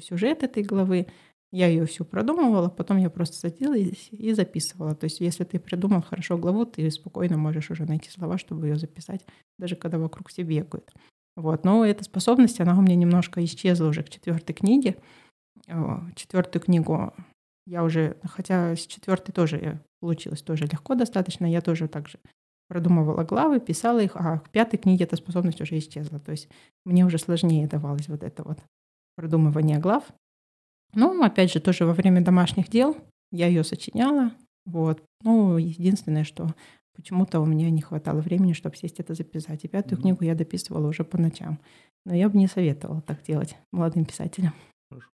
сюжет 0.00 0.42
этой 0.42 0.62
главы. 0.62 1.06
Я 1.50 1.66
ее 1.66 1.86
всю 1.86 2.04
продумывала, 2.04 2.68
потом 2.68 2.98
я 2.98 3.08
просто 3.08 3.36
садилась 3.36 4.08
и 4.10 4.32
записывала. 4.34 4.94
То 4.94 5.04
есть 5.04 5.20
если 5.20 5.44
ты 5.44 5.58
придумал 5.58 6.02
хорошо 6.02 6.36
главу, 6.36 6.66
ты 6.66 6.90
спокойно 6.90 7.38
можешь 7.38 7.70
уже 7.70 7.84
найти 7.84 8.10
слова, 8.10 8.38
чтобы 8.38 8.68
ее 8.68 8.76
записать, 8.76 9.26
даже 9.58 9.74
когда 9.74 9.98
вокруг 9.98 10.28
все 10.28 10.42
бегают. 10.42 10.92
Вот. 11.38 11.64
Но 11.64 11.84
эта 11.84 12.02
способность, 12.02 12.60
она 12.60 12.76
у 12.76 12.82
меня 12.82 12.96
немножко 12.96 13.44
исчезла 13.44 13.86
уже 13.86 14.02
к 14.02 14.10
четвертой 14.10 14.56
книге. 14.56 14.96
Четвертую 16.16 16.60
книгу 16.60 17.14
я 17.64 17.84
уже, 17.84 18.16
хотя 18.24 18.74
с 18.74 18.80
четвертой 18.80 19.32
тоже 19.32 19.80
получилось 20.00 20.42
тоже 20.42 20.64
легко 20.64 20.96
достаточно, 20.96 21.46
я 21.46 21.60
тоже 21.60 21.86
так 21.86 22.08
же 22.08 22.18
продумывала 22.68 23.22
главы, 23.22 23.60
писала 23.60 24.00
их, 24.00 24.16
а 24.16 24.40
к 24.40 24.50
пятой 24.50 24.78
книге 24.78 25.04
эта 25.04 25.14
способность 25.14 25.60
уже 25.60 25.78
исчезла. 25.78 26.18
То 26.18 26.32
есть 26.32 26.48
мне 26.84 27.06
уже 27.06 27.18
сложнее 27.18 27.68
давалось 27.68 28.08
вот 28.08 28.24
это 28.24 28.42
вот 28.42 28.58
продумывание 29.14 29.78
глав. 29.78 30.04
Ну, 30.94 31.22
опять 31.22 31.52
же, 31.52 31.60
тоже 31.60 31.86
во 31.86 31.92
время 31.92 32.20
домашних 32.20 32.68
дел 32.68 32.96
я 33.30 33.46
ее 33.46 33.62
сочиняла. 33.62 34.32
Вот. 34.66 35.04
Ну, 35.22 35.56
единственное, 35.56 36.24
что 36.24 36.48
Почему-то 36.98 37.38
у 37.38 37.46
меня 37.46 37.70
не 37.70 37.80
хватало 37.80 38.20
времени, 38.20 38.54
чтобы 38.54 38.74
сесть 38.74 38.98
это 38.98 39.14
записать. 39.14 39.64
И 39.64 39.68
пятую 39.68 39.98
mm-hmm. 39.98 40.02
книгу 40.02 40.24
я 40.24 40.34
дописывала 40.34 40.88
уже 40.88 41.04
по 41.04 41.16
ночам. 41.16 41.60
Но 42.04 42.12
я 42.12 42.28
бы 42.28 42.36
не 42.36 42.48
советовала 42.48 43.00
так 43.00 43.22
делать 43.22 43.56
молодым 43.72 44.04
писателям. 44.04 44.52
Хорошо. 44.90 45.10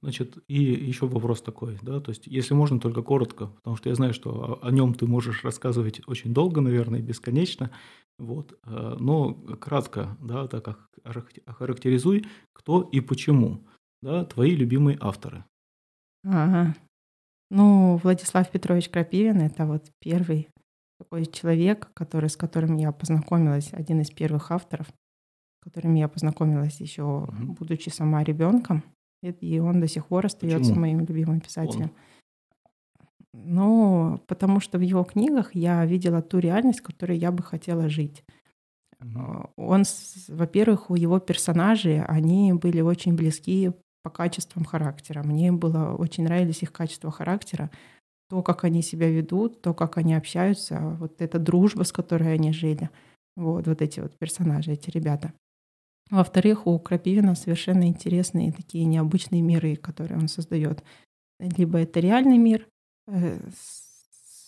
Значит, 0.00 0.38
и 0.46 0.62
еще 0.62 1.08
вопрос 1.08 1.42
такой, 1.42 1.76
да, 1.82 2.00
то 2.00 2.10
есть, 2.10 2.28
если 2.28 2.54
можно, 2.54 2.78
только 2.78 3.02
коротко, 3.02 3.48
потому 3.48 3.74
что 3.74 3.88
я 3.88 3.96
знаю, 3.96 4.14
что 4.14 4.60
о, 4.62 4.66
о 4.68 4.70
нем 4.70 4.94
ты 4.94 5.08
можешь 5.08 5.42
рассказывать 5.42 6.02
очень 6.06 6.32
долго, 6.32 6.60
наверное, 6.60 7.02
бесконечно, 7.02 7.72
вот, 8.16 8.56
э, 8.64 8.96
но 9.00 9.34
кратко, 9.34 10.16
да, 10.20 10.46
так 10.46 10.64
как 10.64 10.88
охарактеризуй, 11.46 12.26
кто 12.52 12.82
и 12.82 13.00
почему, 13.00 13.66
да, 14.00 14.24
твои 14.24 14.54
любимые 14.54 14.98
авторы. 15.00 15.44
Ага. 16.24 16.76
Ну, 17.50 17.96
Владислав 17.96 18.48
Петрович 18.52 18.88
Крапивин– 18.90 19.40
это 19.40 19.66
вот 19.66 19.90
первый 19.98 20.48
такой 20.98 21.26
человек, 21.26 21.90
который, 21.94 22.28
с 22.28 22.36
которым 22.36 22.76
я 22.76 22.92
познакомилась, 22.92 23.72
один 23.72 24.00
из 24.00 24.10
первых 24.10 24.50
авторов, 24.50 24.88
с 24.88 25.64
которым 25.64 25.94
я 25.94 26.08
познакомилась 26.08 26.80
еще, 26.80 27.02
угу. 27.02 27.54
будучи 27.58 27.88
сама 27.88 28.22
ребенком. 28.24 28.82
И 29.22 29.58
он 29.58 29.80
до 29.80 29.88
сих 29.88 30.06
пор 30.06 30.26
остается 30.26 30.70
Почему? 30.70 30.80
моим 30.80 31.00
любимым 31.00 31.40
писателем. 31.40 31.90
Он? 31.90 31.90
Ну, 33.32 34.20
потому 34.26 34.60
что 34.60 34.78
в 34.78 34.80
его 34.80 35.04
книгах 35.04 35.54
я 35.54 35.84
видела 35.84 36.22
ту 36.22 36.38
реальность, 36.38 36.80
в 36.80 36.84
которой 36.84 37.18
я 37.18 37.30
бы 37.30 37.42
хотела 37.42 37.88
жить. 37.88 38.24
Угу. 39.00 39.50
Он, 39.56 39.84
во-первых, 40.28 40.90
у 40.90 40.94
его 40.94 41.18
персонажей, 41.20 42.02
они 42.02 42.52
были 42.52 42.80
очень 42.80 43.14
близки 43.14 43.72
по 44.02 44.10
качествам 44.10 44.64
характера. 44.64 45.22
Мне 45.22 45.52
было 45.52 45.94
очень 45.94 46.24
нравились 46.24 46.62
их 46.62 46.72
качества 46.72 47.10
характера 47.10 47.70
то, 48.28 48.42
как 48.42 48.64
они 48.64 48.82
себя 48.82 49.10
ведут, 49.10 49.62
то, 49.62 49.74
как 49.74 49.96
они 49.98 50.14
общаются, 50.14 50.96
вот 51.00 51.20
эта 51.20 51.38
дружба, 51.38 51.82
с 51.82 51.92
которой 51.92 52.34
они 52.34 52.52
жили. 52.52 52.90
Вот, 53.36 53.66
вот 53.66 53.82
эти 53.82 54.00
вот 54.00 54.16
персонажи, 54.18 54.72
эти 54.72 54.90
ребята. 54.90 55.32
Во-вторых, 56.10 56.66
у 56.66 56.78
Крапивина 56.78 57.34
совершенно 57.34 57.86
интересные 57.86 58.52
такие 58.52 58.84
необычные 58.84 59.42
миры, 59.42 59.76
которые 59.76 60.18
он 60.18 60.28
создает. 60.28 60.82
Либо 61.38 61.78
это 61.78 62.00
реальный 62.00 62.38
мир 62.38 62.66
э, 63.06 63.38
с 63.50 63.88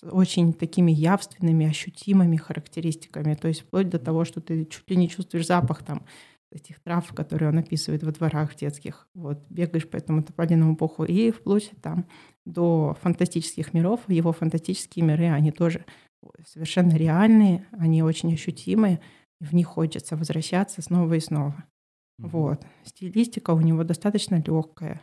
очень 0.03 0.53
такими 0.53 0.90
явственными, 0.93 1.69
ощутимыми 1.69 2.37
характеристиками, 2.37 3.35
то 3.35 3.49
есть 3.49 3.61
вплоть 3.61 3.90
до 3.90 3.99
того, 3.99 4.25
что 4.25 4.40
ты 4.40 4.64
чуть 4.64 4.88
ли 4.90 4.97
не 4.97 5.09
чувствуешь 5.09 5.47
запах 5.47 5.83
там 5.83 6.05
этих 6.51 6.81
трав, 6.81 7.13
которые 7.15 7.51
он 7.51 7.59
описывает 7.59 8.03
во 8.03 8.13
дворах 8.13 8.55
детских. 8.57 9.09
Вот, 9.15 9.45
бегаешь 9.49 9.89
по 9.89 9.97
этому 9.97 10.23
тополиному 10.23 10.77
пуху. 10.77 11.05
И 11.05 11.31
вплоть 11.31 11.71
там 11.83 12.07
до 12.45 12.97
фантастических 13.03 13.73
миров. 13.75 14.01
Его 14.09 14.33
фантастические 14.33 15.05
миры, 15.05 15.31
они 15.31 15.53
тоже 15.53 15.85
совершенно 16.47 16.97
реальные, 16.97 17.67
они 17.73 18.03
очень 18.03 18.33
ощутимые. 18.33 19.01
И 19.41 19.45
в 19.45 19.55
них 19.55 19.69
хочется 19.69 20.17
возвращаться 20.17 20.83
снова 20.83 21.15
и 21.15 21.21
снова. 21.21 21.65
Mm-hmm. 22.21 22.29
Вот. 22.29 22.67
Стилистика 22.85 23.53
у 23.53 23.61
него 23.61 23.85
достаточно 23.85 24.43
легкая 24.45 25.01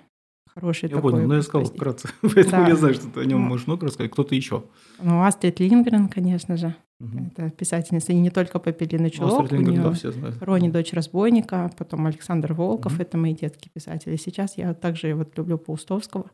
хороший 0.58 0.90
я 0.90 0.96
такой. 0.96 1.12
понял, 1.12 1.28
но 1.28 1.36
я 1.36 1.42
сказал 1.44 1.66
вкратце, 1.66 2.10
поэтому 2.22 2.64
да. 2.64 2.68
я 2.68 2.76
знаю, 2.76 2.94
что 2.96 3.08
ты 3.08 3.22
о 3.22 3.26
нем 3.26 3.42
ну, 3.42 3.48
можешь 3.48 3.68
много 3.68 3.86
рассказать. 3.86 4.12
Кто-то 4.12 4.34
еще? 4.34 4.64
Ну, 5.00 5.24
Астрид 5.24 5.60
Лингрен, 5.60 6.08
конечно 6.10 6.58
же. 6.58 6.76
Угу. 7.00 7.18
Это 7.32 7.50
писательница, 7.52 8.12
и 8.12 8.16
не 8.16 8.32
только 8.32 8.60
«Папелиный 8.60 9.12
чулок». 9.12 9.44
Астрид 9.44 9.62
Лингрен, 9.62 9.84
да, 9.84 9.94
все 9.94 10.12
знают. 10.12 10.42
Рони, 10.42 10.70
дочь 10.70 10.94
разбойника, 10.94 11.72
потом 11.78 12.08
Александр 12.08 12.54
Волков, 12.54 12.94
угу. 12.94 13.02
это 13.02 13.18
мои 13.18 13.36
детские 13.36 13.72
писатели. 13.72 14.16
Сейчас 14.16 14.58
я 14.58 14.74
также 14.74 15.14
вот 15.14 15.38
люблю 15.38 15.60
Паустовского, 15.60 16.32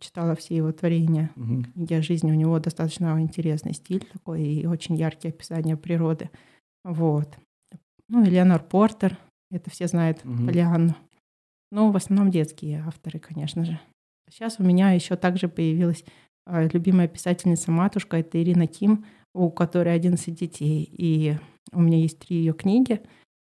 читала 0.00 0.34
все 0.34 0.56
его 0.56 0.72
творения. 0.72 1.30
Угу. 1.36 1.94
О 1.94 2.02
жизни 2.02 2.32
у 2.32 2.34
него 2.34 2.58
достаточно 2.58 3.20
интересный 3.20 3.74
стиль 3.74 4.04
такой 4.12 4.42
и 4.42 4.66
очень 4.66 4.96
яркие 4.96 5.32
описания 5.32 5.76
природы. 5.76 6.30
Вот. 6.84 7.38
Ну, 8.08 8.24
и 8.24 8.30
Леонор 8.30 8.62
Портер, 8.62 9.16
это 9.50 9.70
все 9.70 9.86
знают, 9.86 10.24
угу. 10.24 10.46
Полианну. 10.46 10.96
Ну, 11.70 11.90
в 11.90 11.96
основном 11.96 12.30
детские 12.30 12.82
авторы, 12.86 13.18
конечно 13.18 13.64
же. 13.64 13.78
Сейчас 14.30 14.56
у 14.58 14.64
меня 14.64 14.90
еще 14.90 15.14
также 15.16 15.48
появилась 15.48 16.04
а, 16.46 16.64
любимая 16.64 17.08
писательница 17.08 17.70
матушка, 17.70 18.16
это 18.16 18.40
Ирина 18.42 18.66
Ким, 18.66 19.04
у 19.36 19.50
которой 19.50 19.94
11 19.94 20.34
детей. 20.34 20.88
И 20.90 21.36
у 21.72 21.80
меня 21.80 21.98
есть 21.98 22.18
три 22.18 22.36
ее 22.38 22.54
книги. 22.54 23.00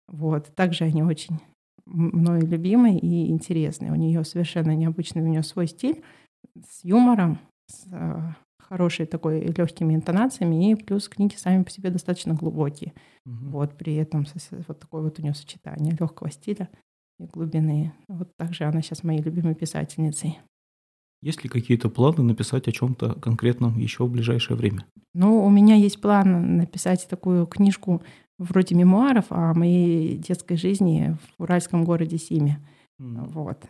Вот. 0.08 0.54
Также 0.56 0.86
они 0.86 1.04
очень 1.04 1.39
мной 1.86 2.41
любимые 2.41 2.99
и 2.99 3.30
интересные. 3.32 3.91
У 3.91 3.95
нее 3.95 4.23
совершенно 4.23 4.75
необычный, 4.75 5.23
у 5.23 5.28
нее 5.28 5.43
свой 5.43 5.67
стиль 5.67 6.04
с 6.67 6.84
юмором, 6.84 7.39
с 7.67 7.88
э, 7.91 8.21
хорошей 8.60 9.06
такой 9.06 9.41
легкими 9.41 9.95
интонациями, 9.95 10.71
и 10.71 10.75
плюс 10.75 11.10
книги 11.10 11.36
сами 11.36 11.63
по 11.63 11.71
себе 11.71 11.89
достаточно 11.89 12.34
глубокие. 12.36 12.93
Угу. 13.25 13.49
Вот 13.49 13.78
при 13.78 13.95
этом 13.95 14.25
вот 14.67 14.80
такое 14.80 15.02
вот 15.02 15.19
у 15.19 15.21
нее 15.21 15.34
сочетание 15.34 15.95
легкого 15.99 16.30
стиля 16.30 16.69
и 17.19 17.25
глубины. 17.25 17.93
Вот 18.08 18.36
также 18.38 18.65
она 18.65 18.82
сейчас 18.82 19.04
моей 19.04 19.21
любимой 19.21 19.56
писательницей. 19.56 20.39
Есть 21.21 21.43
ли 21.43 21.49
какие-то 21.49 21.89
планы 21.89 22.23
написать 22.23 22.67
о 22.67 22.71
чем-то 22.71 23.13
конкретном 23.15 23.77
еще 23.77 24.05
в 24.05 24.12
ближайшее 24.12 24.55
время? 24.55 24.86
Ну, 25.13 25.43
у 25.43 25.49
меня 25.49 25.75
есть 25.75 25.99
план 25.99 26.58
написать 26.58 27.08
такую 27.10 27.45
книжку 27.45 28.01
вроде 28.38 28.75
мемуаров 28.75 29.25
о 29.29 29.53
моей 29.53 30.17
детской 30.17 30.55
жизни 30.55 31.17
в 31.38 31.43
уральском 31.43 31.84
городе 31.84 32.17
Симе. 32.17 32.60
Mm. 33.01 33.27
Вот. 33.29 33.65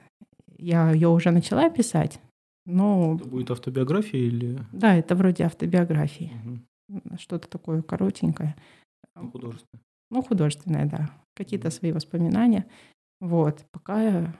Я 0.57 0.91
ее 0.91 1.07
уже 1.07 1.31
начала 1.31 1.69
писать, 1.69 2.19
но... 2.65 3.15
Это 3.15 3.27
будет 3.27 3.51
автобиография 3.51 4.19
или... 4.19 4.59
Да, 4.71 4.95
это 4.95 5.15
вроде 5.15 5.45
автобиографии. 5.45 6.31
Mm-hmm. 6.91 7.19
Что-то 7.19 7.49
такое 7.49 7.81
коротенькое. 7.81 8.55
Ну, 9.15 9.31
художественное. 9.31 9.83
Ну, 10.11 10.21
художественное, 10.21 10.85
да. 10.85 11.09
Какие-то 11.35 11.69
mm-hmm. 11.69 11.71
свои 11.71 11.91
воспоминания. 11.91 12.65
Вот, 13.21 13.65
пока, 13.71 14.35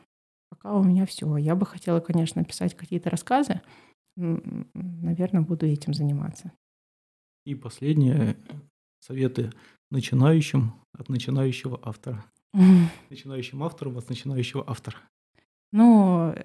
пока 0.61 0.75
у 0.75 0.83
меня 0.83 1.05
все. 1.05 1.37
Я 1.37 1.55
бы 1.55 1.65
хотела, 1.65 1.99
конечно, 1.99 2.43
писать 2.43 2.75
какие-то 2.75 3.09
рассказы. 3.09 3.61
Наверное, 4.15 5.41
буду 5.41 5.65
этим 5.65 5.93
заниматься. 5.93 6.51
И 7.45 7.55
последнее 7.55 8.35
советы 8.99 9.51
начинающим 9.91 10.73
от 10.93 11.09
начинающего 11.09 11.79
автора. 11.81 12.25
Начинающим 13.09 13.63
автором 13.63 13.97
от 13.97 14.09
начинающего 14.09 14.63
автора. 14.67 14.97
Ну, 15.71 16.35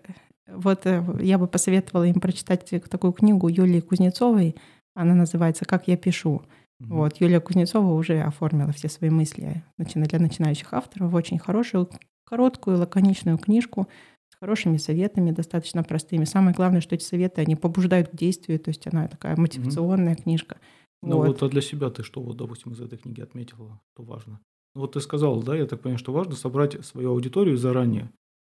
вот 0.47 0.87
э, 0.87 1.03
я 1.21 1.39
бы 1.39 1.47
посоветовала 1.47 2.05
им 2.05 2.21
прочитать 2.21 2.69
такую 2.91 3.13
книгу 3.13 3.49
Юлии 3.49 3.81
Кузнецовой. 3.81 4.55
Она 4.95 5.15
называется 5.15 5.65
«Как 5.65 5.89
я 5.89 5.97
пишу». 5.97 6.43
Угу. 6.81 6.95
Вот, 6.95 7.17
Юлия 7.21 7.41
Кузнецова 7.41 7.93
уже 7.93 8.21
оформила 8.21 8.73
все 8.73 8.89
свои 8.89 9.11
мысли 9.11 9.65
для 9.79 10.19
начинающих 10.19 10.73
авторов. 10.73 11.15
Очень 11.15 11.39
хорошую 11.39 11.89
короткую, 12.25 12.79
лаконичную 12.79 13.39
книжку 13.39 13.89
с 14.29 14.37
хорошими 14.37 14.77
советами, 14.77 15.31
достаточно 15.31 15.83
простыми. 15.83 16.25
Самое 16.25 16.55
главное, 16.55 16.81
что 16.81 16.95
эти 16.95 17.05
советы, 17.05 17.41
они 17.41 17.57
побуждают 17.57 18.09
к 18.11 18.17
действию, 18.17 18.59
то 18.59 18.71
есть 18.71 18.87
она 18.87 19.09
такая 19.09 19.37
мотивационная 19.37 20.15
mm-hmm. 20.15 20.23
книжка. 20.23 20.59
Ну 21.03 21.19
вот. 21.19 21.29
вот, 21.29 21.43
а 21.43 21.49
для 21.49 21.61
себя 21.61 21.91
ты 21.91 22.03
что, 22.03 22.23
вот, 22.23 22.37
допустим, 22.37 22.73
из 22.73 22.81
этой 22.81 22.99
книги 22.99 23.21
отметила, 23.21 23.81
что 23.93 24.03
важно? 24.03 24.41
Ну 24.75 24.81
вот 24.81 24.93
ты 24.93 25.01
сказал, 25.01 25.43
да, 25.43 25.55
я 25.55 25.67
так 25.67 25.81
понимаю, 25.81 25.99
что 25.99 26.13
важно 26.13 26.35
собрать 26.35 26.85
свою 26.85 27.11
аудиторию 27.11 27.57
заранее. 27.57 28.11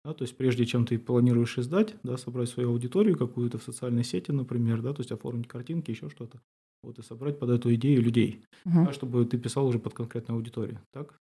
Да, 0.05 0.15
то 0.15 0.23
есть 0.23 0.37
прежде 0.37 0.65
чем 0.65 0.87
ты 0.87 0.99
планируешь 0.99 1.59
издать, 1.59 1.97
да, 2.03 2.17
собрать 2.17 2.49
свою 2.49 2.71
аудиторию 2.71 3.19
какую-то 3.19 3.59
в 3.59 3.63
социальной 3.63 4.05
сети, 4.05 4.31
например, 4.31 4.81
да, 4.81 4.95
то 4.95 5.01
есть 5.01 5.13
оформить 5.13 5.49
картинки, 5.49 5.91
еще 5.91 6.09
что-то, 6.09 6.41
вот 6.83 6.99
и 6.99 7.03
собрать 7.03 7.39
под 7.39 7.51
эту 7.51 7.75
идею 7.75 8.03
людей, 8.03 8.45
угу. 8.65 8.87
да, 8.87 8.93
чтобы 8.93 9.25
ты 9.27 9.39
писал 9.39 9.67
уже 9.67 9.79
под 9.79 9.95
конкретную 9.95 10.37
аудиторию, 10.37 10.81
так? 10.93 11.19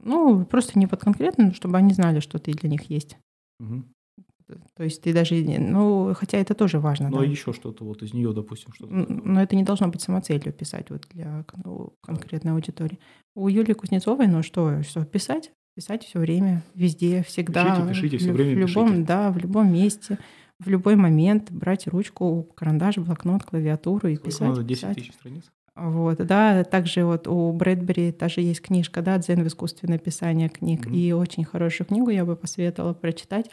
Ну, 0.00 0.44
просто 0.44 0.78
не 0.78 0.86
под 0.86 1.00
конкретную, 1.00 1.54
чтобы 1.54 1.76
они 1.78 1.92
знали, 1.92 2.20
что 2.20 2.38
ты 2.38 2.52
для 2.52 2.68
них 2.68 2.90
есть. 2.90 3.16
Угу. 3.60 3.84
То 4.74 4.82
есть 4.84 5.02
ты 5.02 5.12
даже, 5.12 5.34
ну, 5.34 6.14
хотя 6.14 6.38
это 6.38 6.54
тоже 6.54 6.80
важно. 6.80 7.10
Ну, 7.10 7.18
да. 7.18 7.22
а 7.22 7.26
еще 7.26 7.52
что-то 7.52 7.84
вот 7.84 8.02
из 8.02 8.14
нее, 8.14 8.32
допустим, 8.32 8.72
что-то. 8.72 8.92
Но 8.92 9.42
это 9.42 9.56
не 9.56 9.62
должно 9.62 9.88
быть 9.88 10.00
самоцелью 10.00 10.52
писать 10.52 10.90
вот 10.90 11.06
для 11.10 11.44
конкретной 12.02 12.52
аудитории. 12.52 12.98
У 13.34 13.48
Юлии 13.48 13.74
Кузнецовой, 13.74 14.26
ну 14.26 14.42
что, 14.42 14.82
что 14.82 15.04
писать? 15.04 15.52
Писать 15.74 16.04
все 16.04 16.18
время, 16.18 16.62
везде, 16.74 17.22
всегда. 17.22 17.76
Пишите, 17.76 17.88
пишите, 17.88 18.18
все 18.18 18.32
время 18.32 18.54
в 18.54 18.68
любом, 18.68 18.88
пишите. 18.88 19.06
Да, 19.06 19.30
в 19.30 19.38
любом 19.38 19.72
месте, 19.72 20.18
в 20.58 20.68
любой 20.68 20.96
момент 20.96 21.52
брать 21.52 21.86
ручку, 21.86 22.48
карандаш, 22.56 22.98
блокнот, 22.98 23.44
клавиатуру 23.44 24.08
и 24.08 24.16
Сколько 24.16 24.30
писать. 24.30 24.48
надо, 24.48 24.62
10 24.64 24.80
писать. 24.80 24.96
тысяч 24.96 25.12
страниц? 25.12 25.44
Вот, 25.78 26.18
да, 26.26 26.64
также 26.64 27.04
вот 27.04 27.28
у 27.28 27.52
Брэдбери 27.52 28.10
тоже 28.10 28.40
есть 28.40 28.60
книжка, 28.60 29.00
да, 29.00 29.16
«Дзен 29.18 29.44
в 29.44 29.46
искусстве 29.46 29.88
написания 29.88 30.48
книг», 30.48 30.86
mm-hmm. 30.86 30.96
и 30.96 31.12
очень 31.12 31.44
хорошую 31.44 31.86
книгу 31.86 32.10
я 32.10 32.24
бы 32.24 32.34
посоветовала 32.34 32.94
прочитать. 32.94 33.48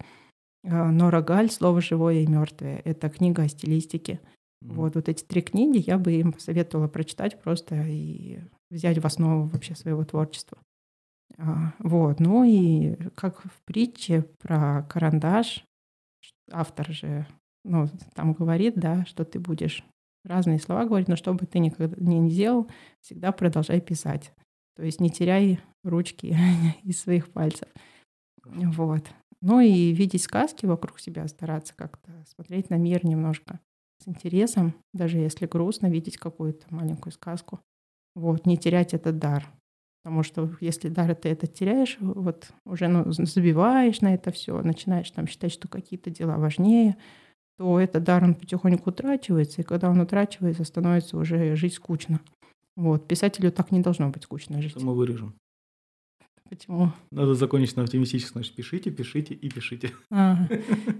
А, 0.64 0.92
Нора 0.92 1.22
Галь 1.22 1.52
«Слово 1.52 1.82
живое 1.82 2.22
и 2.22 2.28
мертвое». 2.28 2.82
Это 2.84 3.10
книга 3.10 3.44
о 3.44 3.48
стилистике. 3.48 4.14
Mm-hmm. 4.14 4.74
Вот, 4.74 4.96
вот 4.96 5.08
эти 5.08 5.24
три 5.24 5.44
книги 5.44 5.84
я 5.86 6.00
бы 6.00 6.14
им 6.14 6.34
посоветовала 6.34 6.88
прочитать 6.88 7.40
просто 7.40 7.76
и 7.84 8.40
взять 8.72 8.98
в 8.98 9.06
основу 9.06 9.46
вообще 9.48 9.76
своего 9.76 10.04
творчества. 10.04 10.58
А, 11.38 11.74
вот, 11.78 12.20
ну 12.20 12.44
и 12.44 12.96
как 13.14 13.44
в 13.44 13.62
притче 13.66 14.26
про 14.40 14.82
карандаш, 14.90 15.64
автор 16.52 16.92
же, 16.92 17.28
ну, 17.64 17.88
там 18.16 18.34
говорит, 18.34 18.74
да, 18.78 19.06
что 19.06 19.26
ты 19.26 19.40
будешь 19.40 19.86
разные 20.26 20.60
слова 20.60 20.86
говорить, 20.86 21.08
но 21.08 21.16
что 21.16 21.34
бы 21.34 21.46
ты 21.46 21.60
никогда 21.60 21.96
не 21.98 22.30
делал, 22.30 22.70
всегда 23.02 23.32
продолжай 23.32 23.82
писать. 23.82 24.34
То 24.76 24.84
есть 24.84 25.00
не 25.00 25.10
теряй 25.10 25.60
ручки 25.84 26.36
из 26.84 27.00
своих 27.00 27.32
пальцев. 27.32 27.68
Вот. 28.44 29.06
Ну 29.42 29.60
и 29.60 29.92
видеть 29.92 30.24
сказки 30.24 30.66
вокруг 30.66 31.00
себя, 31.00 31.28
стараться 31.28 31.74
как-то 31.76 32.12
смотреть 32.28 32.70
на 32.70 32.76
мир 32.76 33.06
немножко 33.06 33.60
с 34.04 34.08
интересом, 34.08 34.76
даже 34.94 35.18
если 35.18 35.46
грустно, 35.46 35.88
видеть 35.88 36.18
какую-то 36.18 36.66
маленькую 36.74 37.14
сказку. 37.14 37.60
Вот, 38.16 38.46
не 38.46 38.58
терять 38.58 38.94
этот 38.94 39.18
дар. 39.18 39.46
Потому 40.04 40.24
что 40.24 40.52
если 40.62 40.90
дар 40.90 41.16
ты 41.16 41.30
это 41.30 41.48
теряешь, 41.48 41.98
вот 42.00 42.52
уже 42.66 42.88
ну, 42.88 43.12
забиваешь 43.12 44.02
на 44.02 44.14
это 44.14 44.32
все, 44.32 44.62
начинаешь 44.62 45.10
там 45.10 45.28
считать, 45.28 45.52
что 45.52 45.68
какие-то 45.68 46.12
дела 46.12 46.38
важнее, 46.38 46.96
то 47.58 47.80
этот 47.80 48.04
дар, 48.04 48.24
он 48.24 48.36
потихоньку 48.36 48.90
утрачивается, 48.90 49.62
и 49.62 49.66
когда 49.66 49.90
он 49.90 50.00
утрачивается, 50.00 50.64
становится 50.64 51.18
уже 51.18 51.56
жить 51.56 51.74
скучно. 51.74 52.20
Вот. 52.76 53.08
Писателю 53.08 53.52
так 53.52 53.72
не 53.72 53.80
должно 53.80 54.10
быть 54.10 54.24
скучно 54.24 54.62
жить. 54.62 54.76
Это 54.76 54.86
мы 54.86 54.96
вырежем. 54.96 55.36
Почему? 56.48 56.92
Надо 57.10 57.34
закончить 57.34 57.76
на 57.76 57.84
оптимистически, 57.84 58.34
значит, 58.34 58.54
пишите, 58.54 58.92
пишите 58.92 59.34
и 59.34 59.50
пишите. 59.50 59.92
А, 60.12 60.48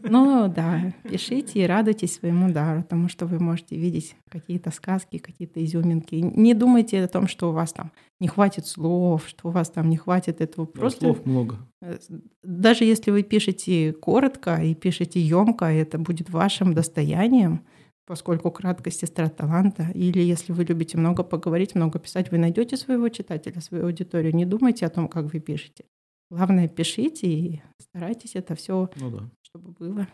ну 0.04 0.52
да, 0.54 0.92
пишите 1.04 1.64
и 1.64 1.68
радуйтесь 1.68 2.16
своему 2.16 2.52
дару, 2.52 2.82
потому 2.82 3.10
что 3.10 3.28
вы 3.28 3.40
можете 3.40 3.76
видеть 3.76 4.16
какие-то 4.30 4.72
сказки, 4.72 5.20
какие-то 5.20 5.64
изюминки. 5.64 6.16
Не 6.16 6.56
думайте 6.56 7.04
о 7.04 7.08
том, 7.08 7.28
что 7.28 7.50
у 7.50 7.54
вас 7.54 7.74
там 7.74 7.92
не 8.20 8.28
хватит 8.28 8.66
слов, 8.66 9.28
что 9.28 9.50
у 9.50 9.52
вас 9.52 9.70
там 9.70 9.88
не 9.90 9.98
хватит 9.98 10.42
этого. 10.42 10.66
Да, 10.66 10.80
Просто 10.80 11.02
слов 11.02 11.26
много. 11.28 11.58
Э, 11.82 11.98
даже 12.42 12.84
если 12.84 13.12
вы 13.12 13.22
пишете 13.22 13.94
коротко 13.94 14.56
и 14.56 14.74
пишете 14.74 15.20
емко, 15.20 15.66
это 15.66 16.00
будет 16.00 16.32
вашим 16.32 16.74
достоянием– 16.74 17.62
поскольку 18.06 18.52
краткость 18.52 19.02
сестра 19.02 19.30
таланта. 19.30 19.90
Или 19.94 20.22
если 20.22 20.54
вы 20.54 20.64
любите 20.64 20.98
много 20.98 21.24
поговорить, 21.24 21.76
много 21.76 22.00
писать, 22.00 22.32
вы 22.32 22.38
найдете 22.38 22.78
своего 22.78 23.10
читателя, 23.10 23.60
свою 23.62 23.86
аудиторию. 23.86 24.36
Не 24.36 24.46
думайте 24.46 24.86
о 24.86 24.90
том, 24.90 25.08
как 25.08 25.32
вы 25.34 25.40
пишете. 25.40 25.86
Главное, 26.30 26.68
пишите 26.68 27.28
и 27.28 27.62
старайтесь 27.80 28.36
это 28.36 28.56
все, 28.56 28.90
ну 28.96 29.12
да. 29.12 29.30
чтобы 29.42 29.72
было. 29.72 30.08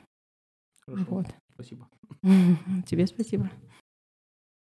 Хорошо. 0.86 1.06
Вот. 1.10 1.28
Спасибо. 1.54 1.88
Тебе 2.86 3.08
спасибо. 3.08 3.50